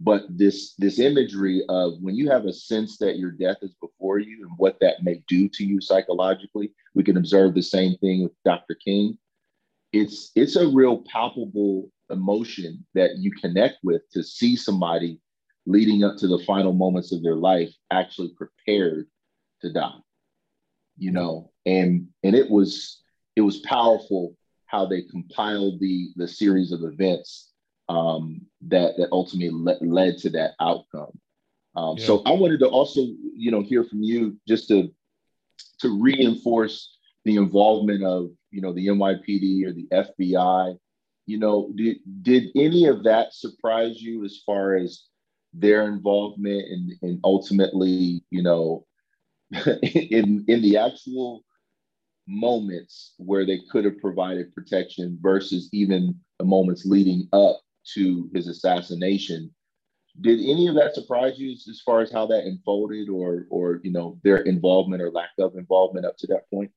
[0.00, 4.18] But this this imagery of when you have a sense that your death is before
[4.18, 8.22] you and what that may do to you psychologically, we can observe the same thing
[8.22, 8.74] with Dr.
[8.74, 9.16] King.
[9.92, 15.20] It's it's a real palpable emotion that you connect with to see somebody
[15.66, 19.06] leading up to the final moments of their life actually prepared
[19.62, 19.98] to die
[20.96, 23.02] you know and and it was
[23.36, 24.36] it was powerful
[24.66, 27.52] how they compiled the the series of events
[27.88, 31.18] um, that that ultimately le- led to that outcome.
[31.76, 32.06] Um, yeah.
[32.06, 33.00] So I wanted to also,
[33.36, 34.90] you know, hear from you just to
[35.80, 40.78] to reinforce the involvement of you know the NYPD or the FBI.
[41.26, 45.04] You know, did did any of that surprise you as far as
[45.52, 48.86] their involvement and and ultimately, you know,
[49.82, 51.44] in in the actual
[52.26, 57.60] moments where they could have provided protection versus even the moments leading up
[57.94, 59.54] to his assassination.
[60.20, 63.90] Did any of that surprise you as far as how that unfolded or or you
[63.90, 66.70] know their involvement or lack of involvement up to that point?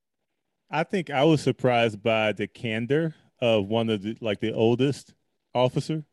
[0.70, 5.14] I think I was surprised by the candor of one of the like the oldest
[5.54, 6.04] officer.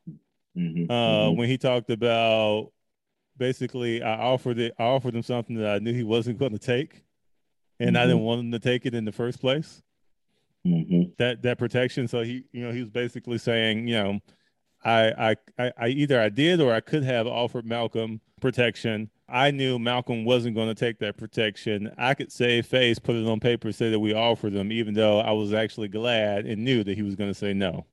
[0.56, 1.38] Mm-hmm, uh, mm-hmm.
[1.38, 2.72] when he talked about
[3.38, 6.60] basically I offered it I offered him something that I knew he wasn't going to
[6.60, 7.04] take
[7.80, 7.98] and mm-hmm.
[7.98, 9.82] I didn't want him to take it in the first place.
[10.66, 11.12] Mm-hmm.
[11.18, 12.08] That that protection.
[12.08, 14.20] So he, you know, he was basically saying, you know,
[14.86, 19.10] I, I, I either I did or I could have offered Malcolm protection.
[19.28, 21.92] I knew Malcolm wasn't going to take that protection.
[21.98, 25.20] I could save face, put it on paper, say that we offered them, even though
[25.20, 27.88] I was actually glad and knew that he was going to say no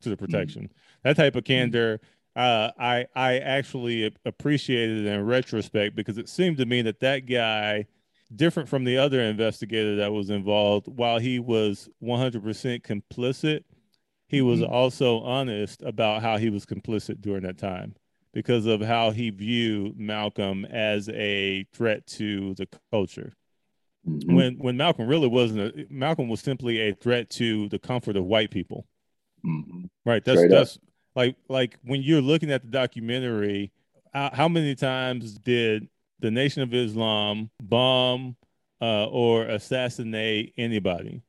[0.00, 0.24] to the mm-hmm.
[0.24, 0.62] protection.
[0.62, 0.74] Mm-hmm.
[1.02, 2.00] That type of candor,
[2.34, 7.86] uh, I I actually appreciated in retrospect because it seemed to me that that guy,
[8.34, 13.64] different from the other investigator that was involved, while he was 100% complicit
[14.28, 14.72] he was mm-hmm.
[14.72, 17.94] also honest about how he was complicit during that time
[18.32, 23.32] because of how he viewed Malcolm as a threat to the culture.
[24.06, 24.34] Mm-hmm.
[24.34, 28.24] When when Malcolm really wasn't a, Malcolm was simply a threat to the comfort of
[28.24, 28.86] white people.
[29.44, 29.84] Mm-hmm.
[30.04, 30.24] Right.
[30.24, 30.82] That's Straight that's up.
[31.16, 33.72] like like when you're looking at the documentary,
[34.12, 35.88] how, how many times did
[36.20, 38.36] the Nation of Islam bomb
[38.80, 41.22] uh, or assassinate anybody?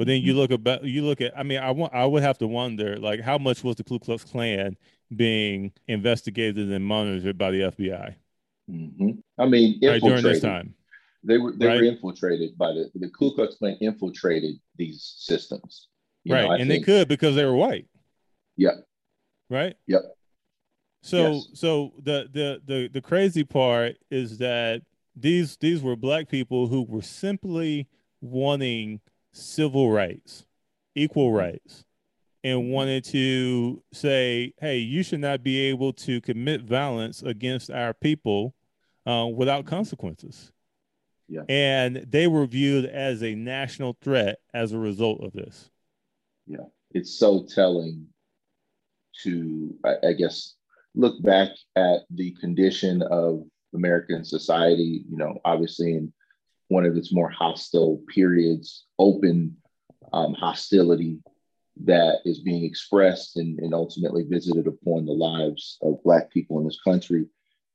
[0.00, 0.40] But then you mm-hmm.
[0.40, 3.20] look about you look at I mean I want I would have to wonder like
[3.20, 4.74] how much was the Ku Klux Klan
[5.14, 8.14] being investigated and monitored by the FBI?
[8.70, 9.10] Mm-hmm.
[9.36, 10.74] I mean, right, during this time,
[11.22, 11.76] they were they right?
[11.76, 15.88] were infiltrated by the the Ku Klux Klan infiltrated these systems,
[16.26, 16.46] right?
[16.46, 16.86] Know, and think.
[16.86, 17.86] they could because they were white.
[18.56, 18.76] Yeah.
[19.50, 19.76] Right.
[19.86, 20.00] Yep.
[21.02, 21.48] So yes.
[21.52, 24.80] so the the the the crazy part is that
[25.14, 27.86] these these were black people who were simply
[28.22, 29.02] wanting
[29.32, 30.46] civil rights,
[30.94, 31.84] equal rights,
[32.42, 37.92] and wanted to say, hey, you should not be able to commit violence against our
[37.92, 38.54] people
[39.06, 40.52] uh, without consequences.
[41.28, 41.42] Yeah.
[41.48, 45.70] And they were viewed as a national threat as a result of this.
[46.46, 46.64] Yeah.
[46.92, 48.06] It's so telling
[49.22, 50.54] to, I, I guess,
[50.94, 56.12] look back at the condition of American society, you know, obviously in
[56.70, 59.56] one of its more hostile periods, open
[60.12, 61.18] um, hostility
[61.84, 66.64] that is being expressed and, and ultimately visited upon the lives of Black people in
[66.64, 67.26] this country.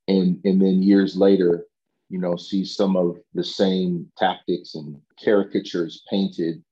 [0.07, 1.65] And, and then years later,
[2.09, 6.63] you know, see some of the same tactics and caricatures painted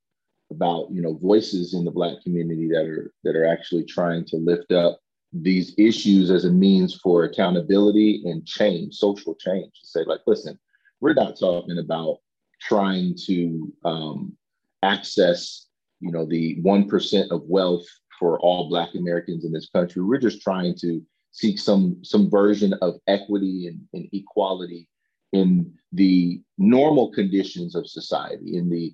[0.49, 4.37] about, you know, voices in the Black community that are that are actually trying to
[4.37, 4.99] lift up
[5.33, 9.71] these issues as a means for accountability and change, social change.
[9.81, 10.57] To say, like, listen,
[11.03, 12.19] we're not talking about
[12.61, 14.37] trying to um,
[14.83, 15.67] access,
[15.99, 17.85] you know, the one percent of wealth
[18.17, 20.01] for all Black Americans in this country.
[20.01, 21.01] We're just trying to
[21.31, 24.87] seek some some version of equity and, and equality
[25.33, 28.93] in the normal conditions of society, in the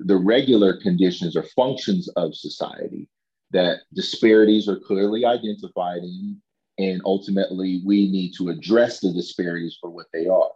[0.00, 3.08] the regular conditions or functions of society
[3.52, 6.38] that disparities are clearly identified in
[6.76, 10.50] and ultimately we need to address the disparities for what they are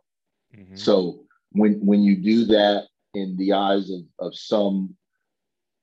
[0.57, 0.76] Mm-hmm.
[0.76, 4.96] So when when you do that in the eyes of of some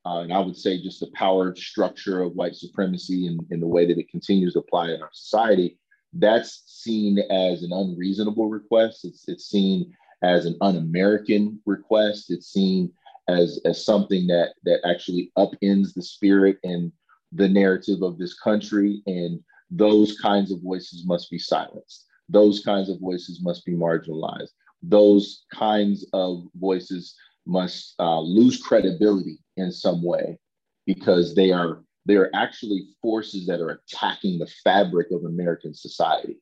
[0.05, 3.67] uh, and I would say just the power structure of white supremacy and, and the
[3.67, 5.77] way that it continues to apply in our society,
[6.13, 9.05] that's seen as an unreasonable request.
[9.05, 9.93] It's, it's seen
[10.23, 12.31] as an un-American request.
[12.31, 12.91] It's seen
[13.27, 16.91] as, as something that, that actually upends the spirit and
[17.31, 19.03] the narrative of this country.
[19.05, 22.05] And those kinds of voices must be silenced.
[22.29, 24.51] Those kinds of voices must be marginalized.
[24.81, 27.15] Those kinds of voices
[27.45, 30.37] must uh, lose credibility in some way
[30.85, 36.39] because they are they are actually forces that are attacking the fabric of American society.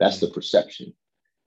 [0.00, 0.92] That's the perception.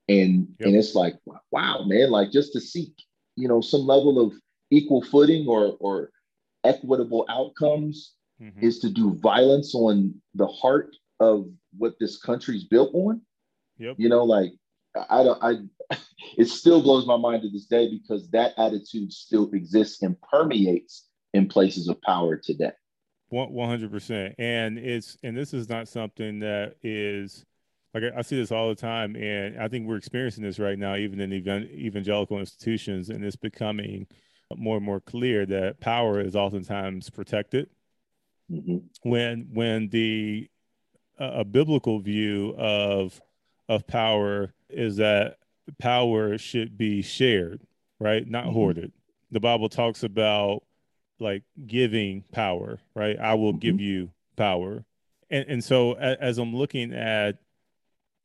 [0.08, 0.68] And yep.
[0.68, 1.16] and it's like,
[1.52, 2.94] wow, man, like just to seek,
[3.36, 4.34] you know, some level of
[4.72, 6.12] equal footing or or
[6.64, 8.66] equitable outcomes mm-hmm.
[8.66, 13.22] is to do violence on the heart of what this country's built on.
[13.80, 13.96] Yep.
[14.00, 14.52] You know, like
[15.10, 15.98] I don't I
[16.38, 21.08] it still blows my mind to this day because that attitude still exists and permeates
[21.34, 22.72] in places of power today.
[23.30, 27.46] One hundred percent, and it's and this is not something that is
[27.94, 30.96] like I see this all the time, and I think we're experiencing this right now,
[30.96, 34.08] even in evangelical institutions, and it's becoming
[34.56, 37.70] more and more clear that power is oftentimes protected.
[38.50, 39.10] Mm-hmm.
[39.10, 40.50] When when the
[41.20, 43.20] a biblical view of
[43.70, 45.38] of power is that
[45.80, 47.62] power should be shared,
[48.00, 48.28] right?
[48.28, 48.54] Not mm-hmm.
[48.54, 48.92] hoarded.
[49.32, 50.64] The Bible talks about
[51.20, 53.18] like giving power, right?
[53.20, 53.60] I will mm-hmm.
[53.60, 54.86] give you power.
[55.30, 57.38] And and so as, as I'm looking at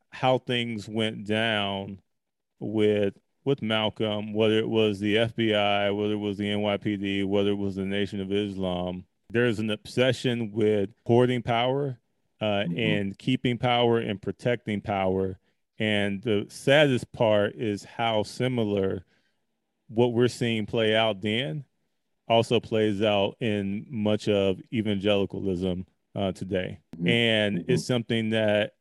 [0.09, 1.99] how things went down
[2.59, 3.15] with
[3.45, 7.75] with Malcolm, whether it was the FBI, whether it was the NYPD, whether it was
[7.75, 11.97] the Nation of Islam, there's an obsession with hoarding power
[12.43, 12.77] uh, mm-hmm.
[12.77, 15.39] and keeping power and protecting power.
[15.79, 19.05] And the saddest part is how similar
[19.87, 21.63] what we're seeing play out then
[22.27, 25.85] also plays out in much of evangelicalism
[26.15, 27.07] uh, today, mm-hmm.
[27.07, 27.71] and mm-hmm.
[27.71, 28.73] it's something that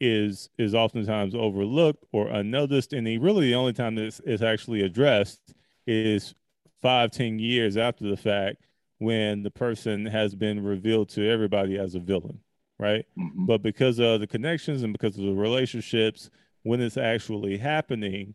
[0.00, 2.92] is is oftentimes overlooked or unnoticed.
[2.92, 5.40] And the, really, the only time this is actually addressed
[5.86, 6.34] is
[6.82, 8.66] five, ten years after the fact,
[8.98, 12.40] when the person has been revealed to everybody as a villain,
[12.78, 13.04] right?
[13.18, 13.46] Mm-hmm.
[13.46, 16.30] But because of the connections and because of the relationships,
[16.62, 18.34] when it's actually happening,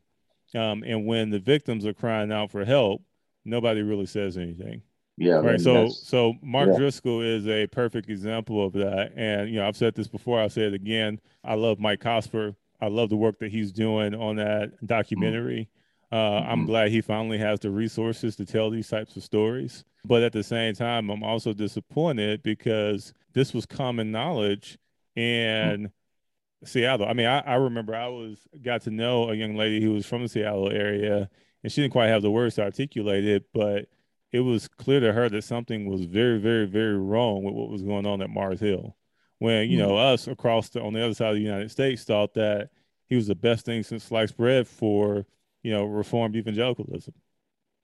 [0.55, 3.01] um, and when the victims are crying out for help,
[3.45, 4.81] nobody really says anything.
[5.17, 5.33] Yeah.
[5.33, 5.59] Right.
[5.59, 6.77] So so Mark yeah.
[6.77, 9.11] Driscoll is a perfect example of that.
[9.17, 11.19] And you know, I've said this before, I'll say it again.
[11.43, 12.55] I love Mike Cosper.
[12.81, 15.69] I love the work that he's doing on that documentary.
[16.11, 16.49] Uh, mm-hmm.
[16.49, 19.83] I'm glad he finally has the resources to tell these types of stories.
[20.05, 24.77] But at the same time, I'm also disappointed because this was common knowledge
[25.15, 26.65] in mm-hmm.
[26.65, 27.07] Seattle.
[27.07, 30.05] I mean, I, I remember I was got to know a young lady who was
[30.05, 31.29] from the Seattle area
[31.63, 33.87] and she didn't quite have the words to articulate it, but
[34.31, 37.81] it was clear to her that something was very, very, very wrong with what was
[37.81, 38.95] going on at Mars Hill.
[39.39, 39.87] When you mm-hmm.
[39.87, 42.69] know us across the on the other side of the United States thought that
[43.07, 45.25] he was the best thing since sliced bread for
[45.63, 47.13] you know reformed evangelicalism.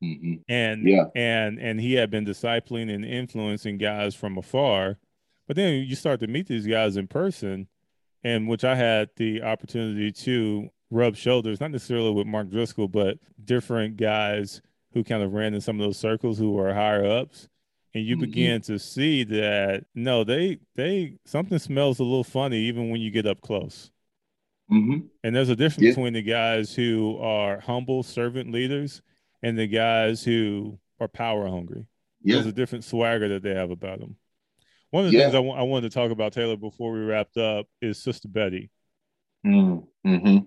[0.06, 0.34] Mm-hmm.
[0.48, 1.06] And yeah.
[1.16, 4.98] and and he had been discipling and influencing guys from afar,
[5.48, 7.68] but then you start to meet these guys in person,
[8.24, 13.18] and which I had the opportunity to rub shoulders, not necessarily with Mark Driscoll, but
[13.44, 14.62] different guys
[14.94, 17.50] who kind of ran in some of those circles who were higher ups.
[17.94, 18.26] And you mm-hmm.
[18.26, 23.10] begin to see that no, they they something smells a little funny even when you
[23.10, 23.92] get up close.
[24.72, 25.08] Mm-hmm.
[25.24, 25.92] And there's a difference yeah.
[25.92, 29.02] between the guys who are humble servant leaders
[29.46, 31.86] and the guys who are power hungry.
[32.22, 32.36] Yeah.
[32.36, 34.16] There's a different swagger that they have about them.
[34.92, 35.26] One of the yeah.
[35.26, 38.28] things I, w- I wanted to talk about, Taylor, before we wrapped up is Sister
[38.28, 38.72] Betty.
[39.46, 40.46] Mm-hmm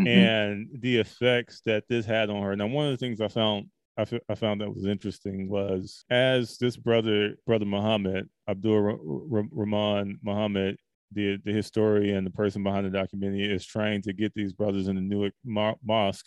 [0.00, 0.06] mm-hmm.
[0.06, 2.56] and the effects that this had on her.
[2.56, 3.66] Now, one of the things I found
[3.98, 10.18] I, f- I found that was interesting was as this brother, brother Muhammad, Abdur Rahman
[10.22, 10.76] Muhammad,
[11.12, 14.94] the, the historian, the person behind the documentary, is trying to get these brothers in
[14.94, 16.26] the Newark mo- mosque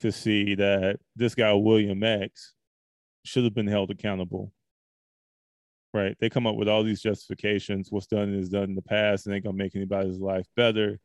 [0.00, 2.54] to see that this guy, William X,
[3.24, 4.52] should have been held accountable.
[5.92, 6.16] Right.
[6.18, 7.88] They come up with all these justifications.
[7.90, 10.98] What's done is done in the past and ain't to make anybody's life better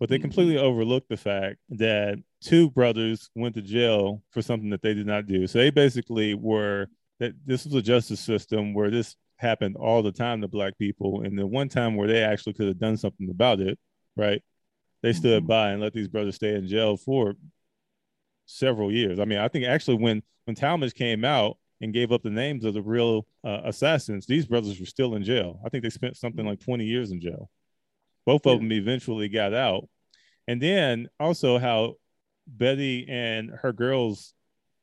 [0.00, 0.22] but they mm-hmm.
[0.22, 5.06] completely overlooked the fact that two brothers went to jail for something that they did
[5.06, 5.46] not do.
[5.46, 6.88] So they basically were
[7.20, 11.22] that this was a justice system where this happened all the time to black people.
[11.22, 13.78] And the one time where they actually could have done something about it,
[14.16, 14.42] right?
[15.02, 15.48] They stood mm-hmm.
[15.48, 17.34] by and let these brothers stay in jail for
[18.46, 19.18] several years.
[19.18, 22.64] I mean, I think actually when when Talmadge came out and gave up the names
[22.64, 25.60] of the real uh, assassins, these brothers were still in jail.
[25.64, 27.50] I think they spent something like 20 years in jail.
[28.26, 29.88] Both of them eventually got out.
[30.46, 31.96] And then also how
[32.46, 34.34] Betty and her girls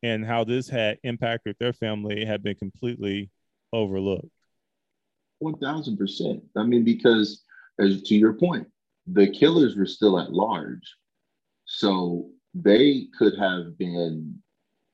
[0.03, 3.29] and how this had impacted their family had been completely
[3.71, 4.29] overlooked.
[5.39, 6.43] One thousand percent.
[6.55, 7.43] I mean, because
[7.79, 8.67] as to your point,
[9.07, 10.95] the killers were still at large,
[11.65, 14.41] so they could have been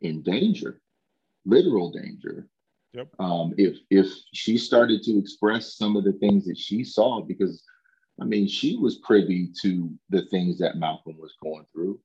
[0.02, 0.82] in danger,
[1.46, 2.48] literal danger.
[2.94, 3.10] Yep.
[3.20, 7.64] Um, if if she started to express some of the things that she saw, because
[8.20, 12.00] I mean, she was privy to the things that Malcolm was going through.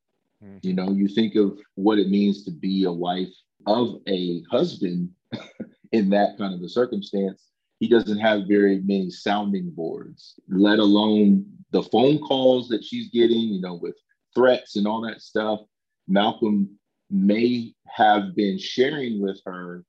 [0.44, 0.58] Mm-hmm.
[0.62, 3.32] You know, you think of what it means to be a wife
[3.66, 5.10] of a husband
[5.92, 7.48] in that kind of a circumstance.
[7.80, 13.40] He doesn't have very many sounding boards, let alone the phone calls that she's getting,
[13.40, 13.96] you know, with
[14.34, 15.60] threats and all that stuff.
[16.08, 16.78] Malcolm
[17.10, 19.84] may have been sharing with her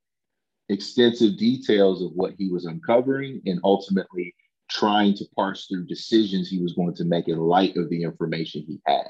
[0.69, 4.33] extensive details of what he was uncovering and ultimately
[4.69, 8.63] trying to parse through decisions he was going to make in light of the information
[8.67, 9.09] he had.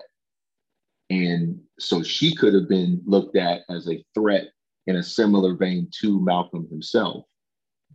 [1.09, 4.47] And so she could have been looked at as a threat
[4.88, 7.25] in a similar vein to Malcolm himself.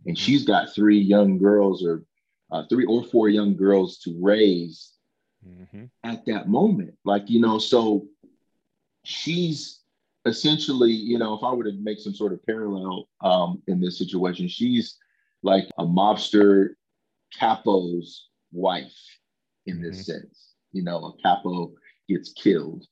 [0.05, 2.03] And she's got three young girls or
[2.51, 4.93] uh, three or four young girls to raise
[5.47, 5.85] mm-hmm.
[6.03, 6.93] at that moment.
[7.05, 8.07] Like, you know, so
[9.03, 9.79] she's
[10.25, 13.97] essentially, you know, if I were to make some sort of parallel um, in this
[13.97, 14.97] situation, she's
[15.43, 16.69] like a mobster
[17.37, 18.97] capo's wife
[19.65, 20.11] in this mm-hmm.
[20.11, 20.53] sense.
[20.71, 21.71] You know, a capo
[22.07, 22.85] gets killed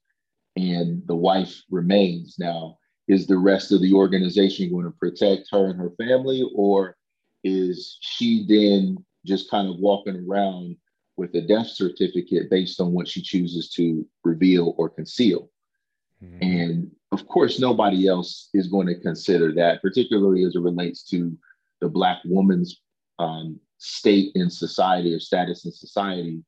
[0.56, 2.38] and the wife remains.
[2.40, 2.78] Now,
[3.08, 6.98] is the rest of the organization going to protect her and her family, or
[7.44, 10.76] is she then just kind of walking around
[11.18, 15.50] with a death certificate based on what she chooses to reveal or conceal?
[16.24, 16.42] Mm-hmm.
[16.42, 21.38] And of course, nobody else is going to consider that, particularly as it relates to
[21.82, 22.82] the Black woman's
[23.20, 26.44] um, state in society or status in society.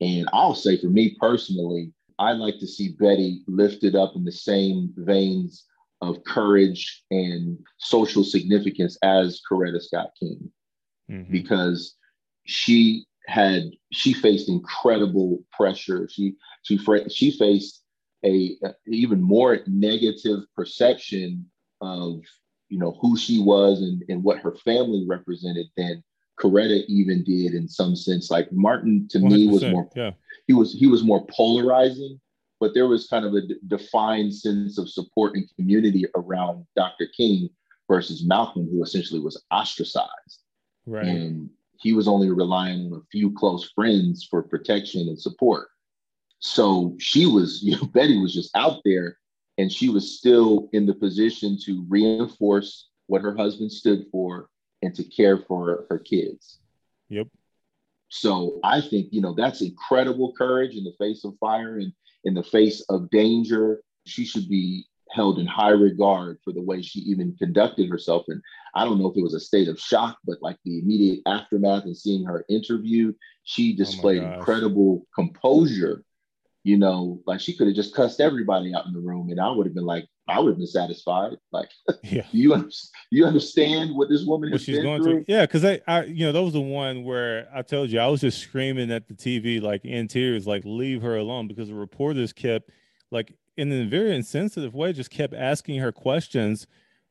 [0.00, 4.32] And I'll say for me personally, I like to see Betty lifted up in the
[4.32, 5.64] same veins
[6.00, 10.50] of courage and social significance as Coretta Scott King,
[11.10, 11.32] mm-hmm.
[11.32, 11.94] because
[12.44, 16.08] she had she faced incredible pressure.
[16.10, 17.82] She she she faced
[18.24, 21.46] a, a even more negative perception
[21.80, 22.20] of
[22.68, 26.02] you know who she was and, and what her family represented than
[26.40, 28.30] Coretta even did in some sense.
[28.30, 30.12] Like Martin to me was more yeah.
[30.46, 32.20] he was he was more polarizing,
[32.60, 37.06] but there was kind of a d- defined sense of support and community around Dr.
[37.16, 37.48] King
[37.88, 40.42] versus Malcolm, who essentially was ostracized.
[40.86, 41.06] Right.
[41.06, 41.50] And
[41.84, 45.68] he was only relying on a few close friends for protection and support.
[46.38, 49.18] So she was, you know, Betty was just out there
[49.58, 54.48] and she was still in the position to reinforce what her husband stood for
[54.80, 56.58] and to care for her kids.
[57.10, 57.28] Yep.
[58.08, 61.92] So I think, you know, that's incredible courage in the face of fire and
[62.24, 63.82] in the face of danger.
[64.06, 68.24] She should be held in high regard for the way she even conducted herself.
[68.28, 68.42] And
[68.74, 71.84] I don't know if it was a state of shock, but like the immediate aftermath
[71.84, 76.04] and seeing her interviewed, she oh displayed oh incredible composure
[76.64, 79.50] you know, like she could have just cussed everybody out in the room, and I
[79.50, 81.36] would have been like, I would have been satisfied.
[81.52, 81.68] Like,
[82.02, 82.70] yeah, you
[83.10, 85.26] you understand what this woman what she's going through?
[85.28, 88.06] Yeah, because I, I, you know, that was the one where I told you I
[88.06, 91.74] was just screaming at the TV like in tears, like leave her alone, because the
[91.74, 92.70] reporters kept
[93.10, 96.66] like in a very insensitive way, just kept asking her questions,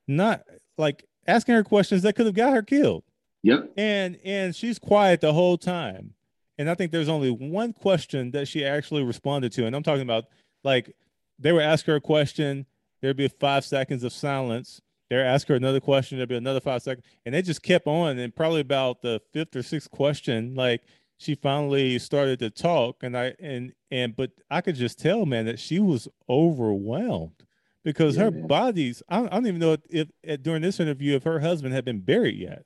[0.07, 0.43] not
[0.77, 3.03] like asking her questions that could have got her killed.
[3.43, 3.73] Yep.
[3.77, 6.13] And and she's quiet the whole time
[6.57, 10.01] and I think there's only one question that she actually responded to, and I'm talking
[10.01, 10.25] about
[10.63, 10.95] like
[11.39, 12.65] they would ask her a question,
[13.01, 14.81] there'd be five seconds of silence.
[15.09, 18.17] They'd ask her another question, there'd be another five seconds, and they just kept on.
[18.17, 20.83] And probably about the fifth or sixth question, like
[21.17, 25.45] she finally started to talk, and I and and but I could just tell, man,
[25.45, 27.43] that she was overwhelmed
[27.83, 28.47] because yeah, her man.
[28.47, 29.03] body's.
[29.09, 31.85] I, I, don't even know if, if, if during this interview if her husband had
[31.85, 32.63] been buried yet.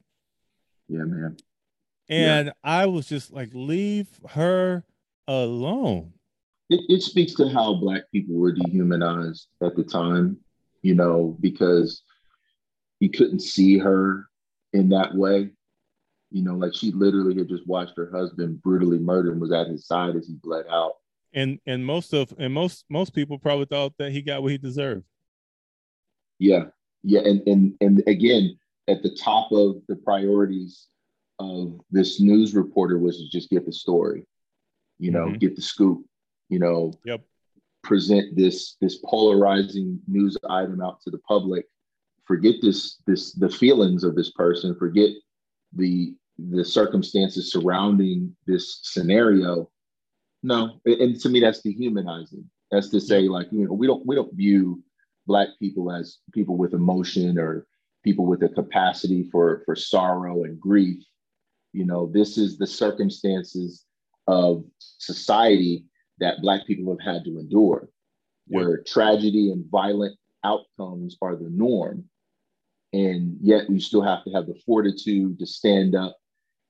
[0.87, 1.37] Yeah, man.
[2.09, 2.53] And yeah.
[2.63, 4.85] I was just like, leave her
[5.27, 6.13] alone.
[6.69, 10.37] It, it speaks to how Black people were dehumanized at the time,
[10.81, 12.03] you know, because
[12.99, 14.27] you couldn't see her
[14.73, 15.49] in that way.
[16.31, 19.67] You know, like she literally had just watched her husband brutally murdered and was at
[19.67, 20.93] his side as he bled out.
[21.33, 24.57] And and most of and most most people probably thought that he got what he
[24.57, 25.05] deserved.
[26.39, 26.65] Yeah.
[27.03, 27.21] Yeah.
[27.21, 28.57] And and and again,
[28.87, 30.87] at the top of the priorities
[31.39, 34.25] of this news reporter was to just get the story,
[34.97, 35.37] you know, mm-hmm.
[35.37, 36.05] get the scoop,
[36.49, 37.21] you know, yep.
[37.83, 41.65] present this this polarizing news item out to the public.
[42.25, 44.75] Forget this this the feelings of this person.
[44.75, 45.11] Forget
[45.77, 49.69] the the circumstances surrounding this scenario.
[50.43, 52.49] No, and to me that's dehumanizing.
[52.71, 54.83] That's to say, like you know, we don't we don't view
[55.25, 57.65] black people as people with emotion or
[58.03, 61.03] people with a capacity for for sorrow and grief.
[61.73, 63.85] You know, this is the circumstances
[64.27, 65.85] of society
[66.19, 67.89] that black people have had to endure,
[68.47, 72.05] where tragedy and violent outcomes are the norm.
[72.93, 76.17] And yet we still have to have the fortitude to stand up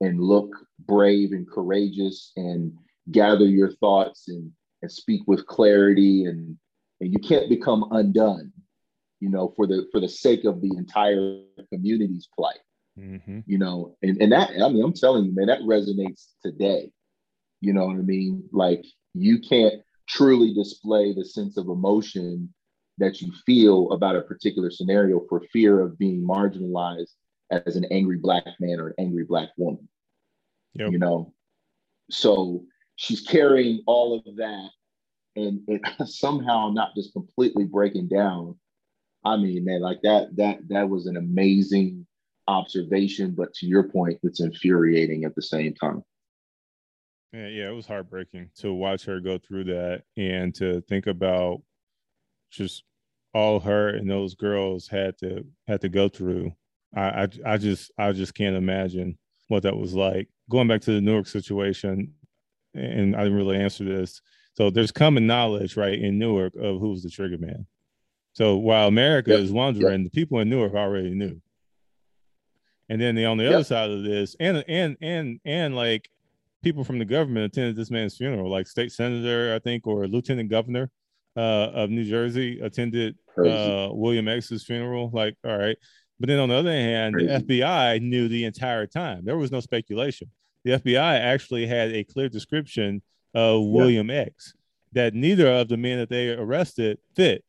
[0.02, 2.74] and look brave and courageous and
[3.12, 4.52] gather your thoughts and,
[4.82, 6.26] and speak with clarity.
[6.26, 6.58] And,
[7.02, 8.52] and you can't become undone
[9.20, 11.42] you know for the for the sake of the entire
[11.72, 12.60] community's plight.
[12.98, 13.42] Mm-hmm.
[13.46, 16.92] you know and, and that i mean i'm telling you man that resonates today.
[17.62, 18.44] You know what i mean?
[18.52, 19.76] Like you can't
[20.08, 22.52] truly display the sense of emotion
[22.98, 27.14] that you feel about a particular scenario for fear of being marginalized
[27.52, 29.88] as an angry black man or an angry black woman.
[30.74, 30.92] Yep.
[30.92, 31.34] You know,
[32.10, 32.64] so
[32.96, 34.70] she's carrying all of that
[35.36, 38.56] and it somehow not just completely breaking down.
[39.24, 42.06] I mean, man, like that, that, that was an amazing
[42.48, 46.04] observation, but to your point, it's infuriating at the same time.
[47.34, 51.62] Yeah, yeah, it was heartbreaking to watch her go through that and to think about
[52.50, 52.84] just
[53.34, 56.52] all her and those girls had to had to go through.
[56.96, 59.18] I, I I just I just can't imagine
[59.48, 60.28] what that was like.
[60.50, 62.14] Going back to the Newark situation,
[62.74, 64.22] and I didn't really answer this.
[64.54, 67.68] So there's common knowledge, right, in Newark of who's the trigger man.
[68.34, 69.40] So while America yep.
[69.40, 70.12] is wondering, yep.
[70.12, 71.42] the people in Newark already knew.
[72.90, 73.54] And then the, on the yep.
[73.54, 76.10] other side of this, and and and and like
[76.64, 80.50] people from the government attended this man's funeral, like state senator, I think, or lieutenant
[80.50, 80.90] governor
[81.38, 85.12] uh, of New Jersey attended uh, William X's funeral.
[85.14, 85.78] Like, all right.
[86.20, 87.28] But then on the other hand, Crazy.
[87.28, 89.24] the FBI knew the entire time.
[89.24, 90.32] There was no speculation.
[90.64, 93.02] The FBI actually had a clear description
[93.36, 94.10] of William.
[94.10, 94.56] X
[94.94, 97.44] that neither of the men that they arrested fit.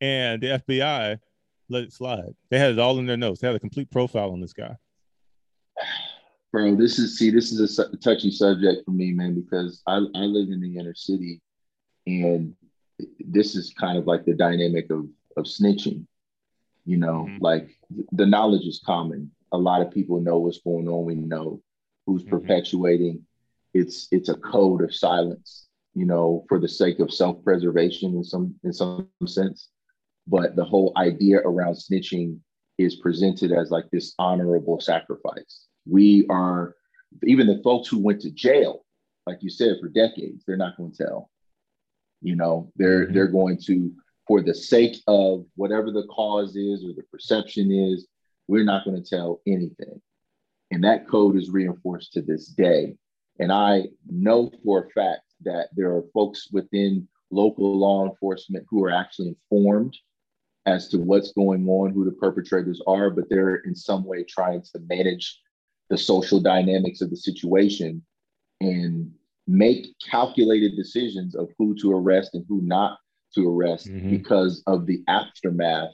[0.00, 1.18] And the FBI
[1.68, 2.34] let it slide.
[2.50, 3.40] They had it all in their notes.
[3.40, 4.76] They had a complete profile on this guy.
[6.50, 10.20] Bro, this is see, this is a touchy subject for me, man, because I, I
[10.20, 11.42] live in the inner city
[12.06, 12.54] and
[13.18, 16.06] this is kind of like the dynamic of of snitching.
[16.84, 17.44] You know, mm-hmm.
[17.44, 17.68] like
[18.12, 19.30] the knowledge is common.
[19.52, 21.04] A lot of people know what's going on.
[21.04, 21.62] We know
[22.06, 22.30] who's mm-hmm.
[22.30, 23.26] perpetuating.
[23.74, 25.66] It's it's a code of silence.
[25.94, 29.68] You know, for the sake of self preservation in some in some sense.
[30.26, 32.38] But the whole idea around snitching
[32.76, 35.66] is presented as like this honorable sacrifice.
[35.86, 36.74] We are
[37.24, 38.84] even the folks who went to jail,
[39.26, 41.30] like you said, for decades, they're not going to tell
[42.20, 43.14] you know, they're mm-hmm.
[43.14, 43.92] they're going to,
[44.26, 48.06] for the sake of whatever the cause is or the perception is,
[48.46, 50.00] we're not going to tell anything.
[50.70, 52.96] And that code is reinforced to this day.
[53.38, 58.84] And I know for a fact that there are folks within local law enforcement who
[58.84, 59.96] are actually informed
[60.66, 64.62] as to what's going on, who the perpetrators are, but they're in some way trying
[64.62, 65.40] to manage
[65.88, 68.02] the social dynamics of the situation.
[68.60, 69.10] And
[69.48, 72.98] make calculated decisions of who to arrest and who not
[73.34, 74.10] to arrest mm-hmm.
[74.10, 75.90] because of the aftermath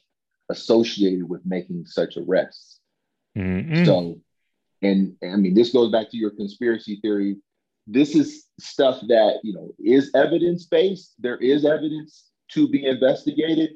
[0.51, 2.81] associated with making such arrests.
[3.39, 3.85] Mm-hmm.
[3.85, 4.17] So,
[4.83, 7.37] and I mean, this goes back to your conspiracy theory.
[7.87, 11.15] This is stuff that, you know, is evidence based.
[11.19, 13.71] There is evidence to be investigated,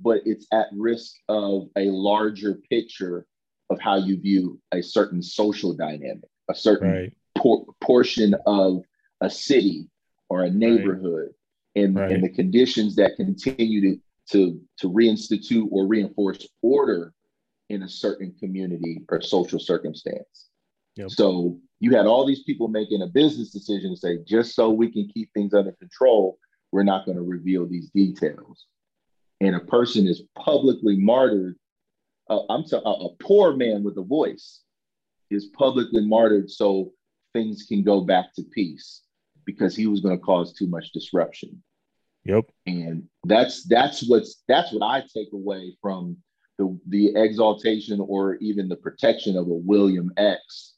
[0.00, 3.24] but it's at risk of a larger picture
[3.70, 7.12] of how you view a certain social dynamic, a certain right.
[7.36, 8.82] por- portion of
[9.22, 9.88] a city
[10.28, 11.28] or a neighborhood
[11.76, 11.84] right.
[11.84, 12.12] And, right.
[12.12, 14.00] and the conditions that continue to,
[14.32, 17.14] to, to reinstitute or reinforce order
[17.70, 20.48] in a certain community or social circumstance.
[20.96, 21.10] Yep.
[21.10, 24.92] So you had all these people making a business decision to say, just so we
[24.92, 26.38] can keep things under control,
[26.72, 28.66] we're not going to reveal these details.
[29.40, 31.56] And a person is publicly martyred.
[32.28, 34.60] Uh, I'm t- a, a poor man with a voice
[35.30, 36.92] is publicly martyred so
[37.32, 39.02] things can go back to peace
[39.44, 41.62] because he was going to cause too much disruption.
[42.24, 42.44] Yep.
[42.66, 46.16] And that's that's what's that's what I take away from
[46.58, 50.74] the the exaltation or even the protection of a William X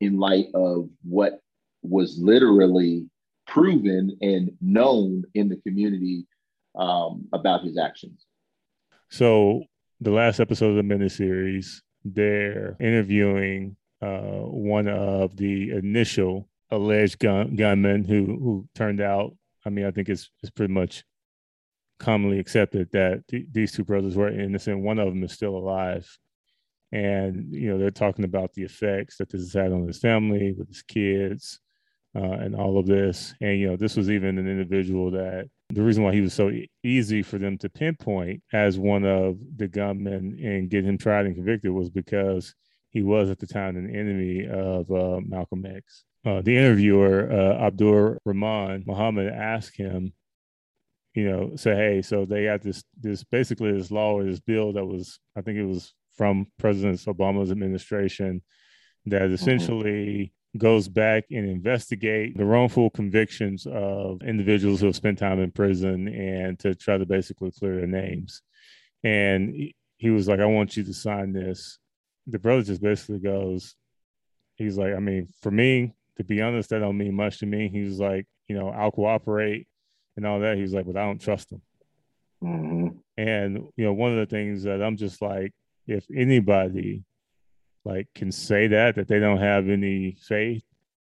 [0.00, 1.40] in light of what
[1.82, 3.08] was literally
[3.46, 6.26] proven and known in the community
[6.74, 8.26] um, about his actions.
[9.08, 9.62] So
[10.00, 17.56] the last episode of the miniseries, they're interviewing uh, one of the initial alleged gun,
[17.56, 19.36] gunman who who turned out.
[19.64, 21.04] I mean, I think it's it's pretty much
[21.98, 24.82] commonly accepted that th- these two brothers were innocent.
[24.82, 26.08] One of them is still alive,
[26.92, 30.52] and you know they're talking about the effects that this has had on his family
[30.56, 31.60] with his kids.
[32.14, 35.82] Uh, and all of this, and you know, this was even an individual that the
[35.82, 39.68] reason why he was so e- easy for them to pinpoint as one of the
[39.68, 42.54] gunmen and get him tried and convicted was because
[42.96, 46.04] he was at the time an enemy of uh, Malcolm X.
[46.24, 50.14] Uh, the interviewer, uh, Abdur Rahman Muhammad, asked him,
[51.12, 54.72] you know, say, hey, so they got this, this basically this law or this bill
[54.72, 58.40] that was, I think it was from President Obama's administration,
[59.04, 65.38] that essentially goes back and investigate the wrongful convictions of individuals who have spent time
[65.38, 68.40] in prison and to try to basically clear their names.
[69.04, 69.54] And
[69.98, 71.78] he was like, I want you to sign this.
[72.26, 73.76] The brother just basically goes,
[74.56, 77.68] he's like, I mean, for me, to be honest, that don't mean much to me.
[77.68, 79.68] He's like, you know, I'll cooperate
[80.16, 80.56] and all that.
[80.56, 81.62] He was like, but I don't trust him.
[82.42, 82.88] Mm-hmm.
[83.16, 85.52] And you know, one of the things that I'm just like,
[85.86, 87.04] if anybody
[87.84, 90.64] like can say that that they don't have any faith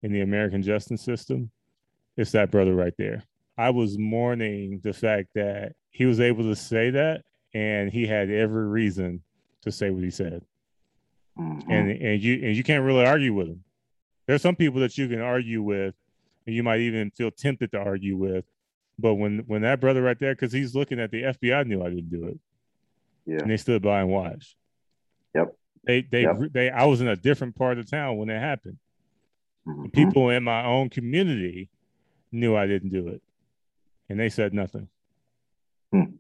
[0.03, 1.51] in the American justice system,
[2.17, 3.23] it's that brother right there.
[3.57, 7.23] I was mourning the fact that he was able to say that
[7.55, 9.23] and he had every reason
[9.63, 10.43] to say what he said.
[11.39, 11.71] Mm-hmm.
[11.71, 13.65] And and you and you can't really argue with them.
[14.27, 15.95] There's some people that you can argue with
[16.47, 18.45] and you might even feel tempted to argue with.
[18.99, 21.89] But when when that brother right there, because he's looking at the FBI knew I
[21.91, 22.39] didn't do it.
[23.27, 23.39] Yeah.
[23.39, 24.55] And they stood by and watched.
[25.35, 25.57] Yep.
[25.85, 26.53] They they Yep.
[26.53, 28.79] they I was in a different part of town when it happened.
[29.67, 29.93] Mhm.
[29.93, 31.69] People in my own community
[32.31, 33.23] knew I didn't do it.
[34.09, 34.89] And they said nothing.
[35.91, 36.17] Hmm.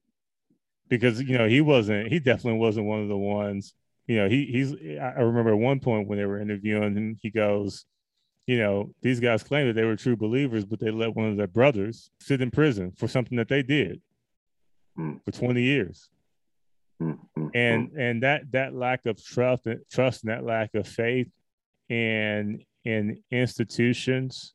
[0.88, 3.74] Because you know, he wasn't he definitely wasn't one of the ones,
[4.06, 7.30] you know, he he's I remember at one point when they were interviewing him, he
[7.30, 7.86] goes,
[8.46, 11.36] you know, these guys claim that they were true believers, but they let one of
[11.36, 14.00] their brothers sit in prison for something that they did
[14.96, 15.14] Hmm.
[15.24, 16.08] for 20 years
[17.02, 17.18] Mhm.
[17.54, 21.28] and and that that lack of trust trust and that lack of faith
[21.88, 24.54] in in institutions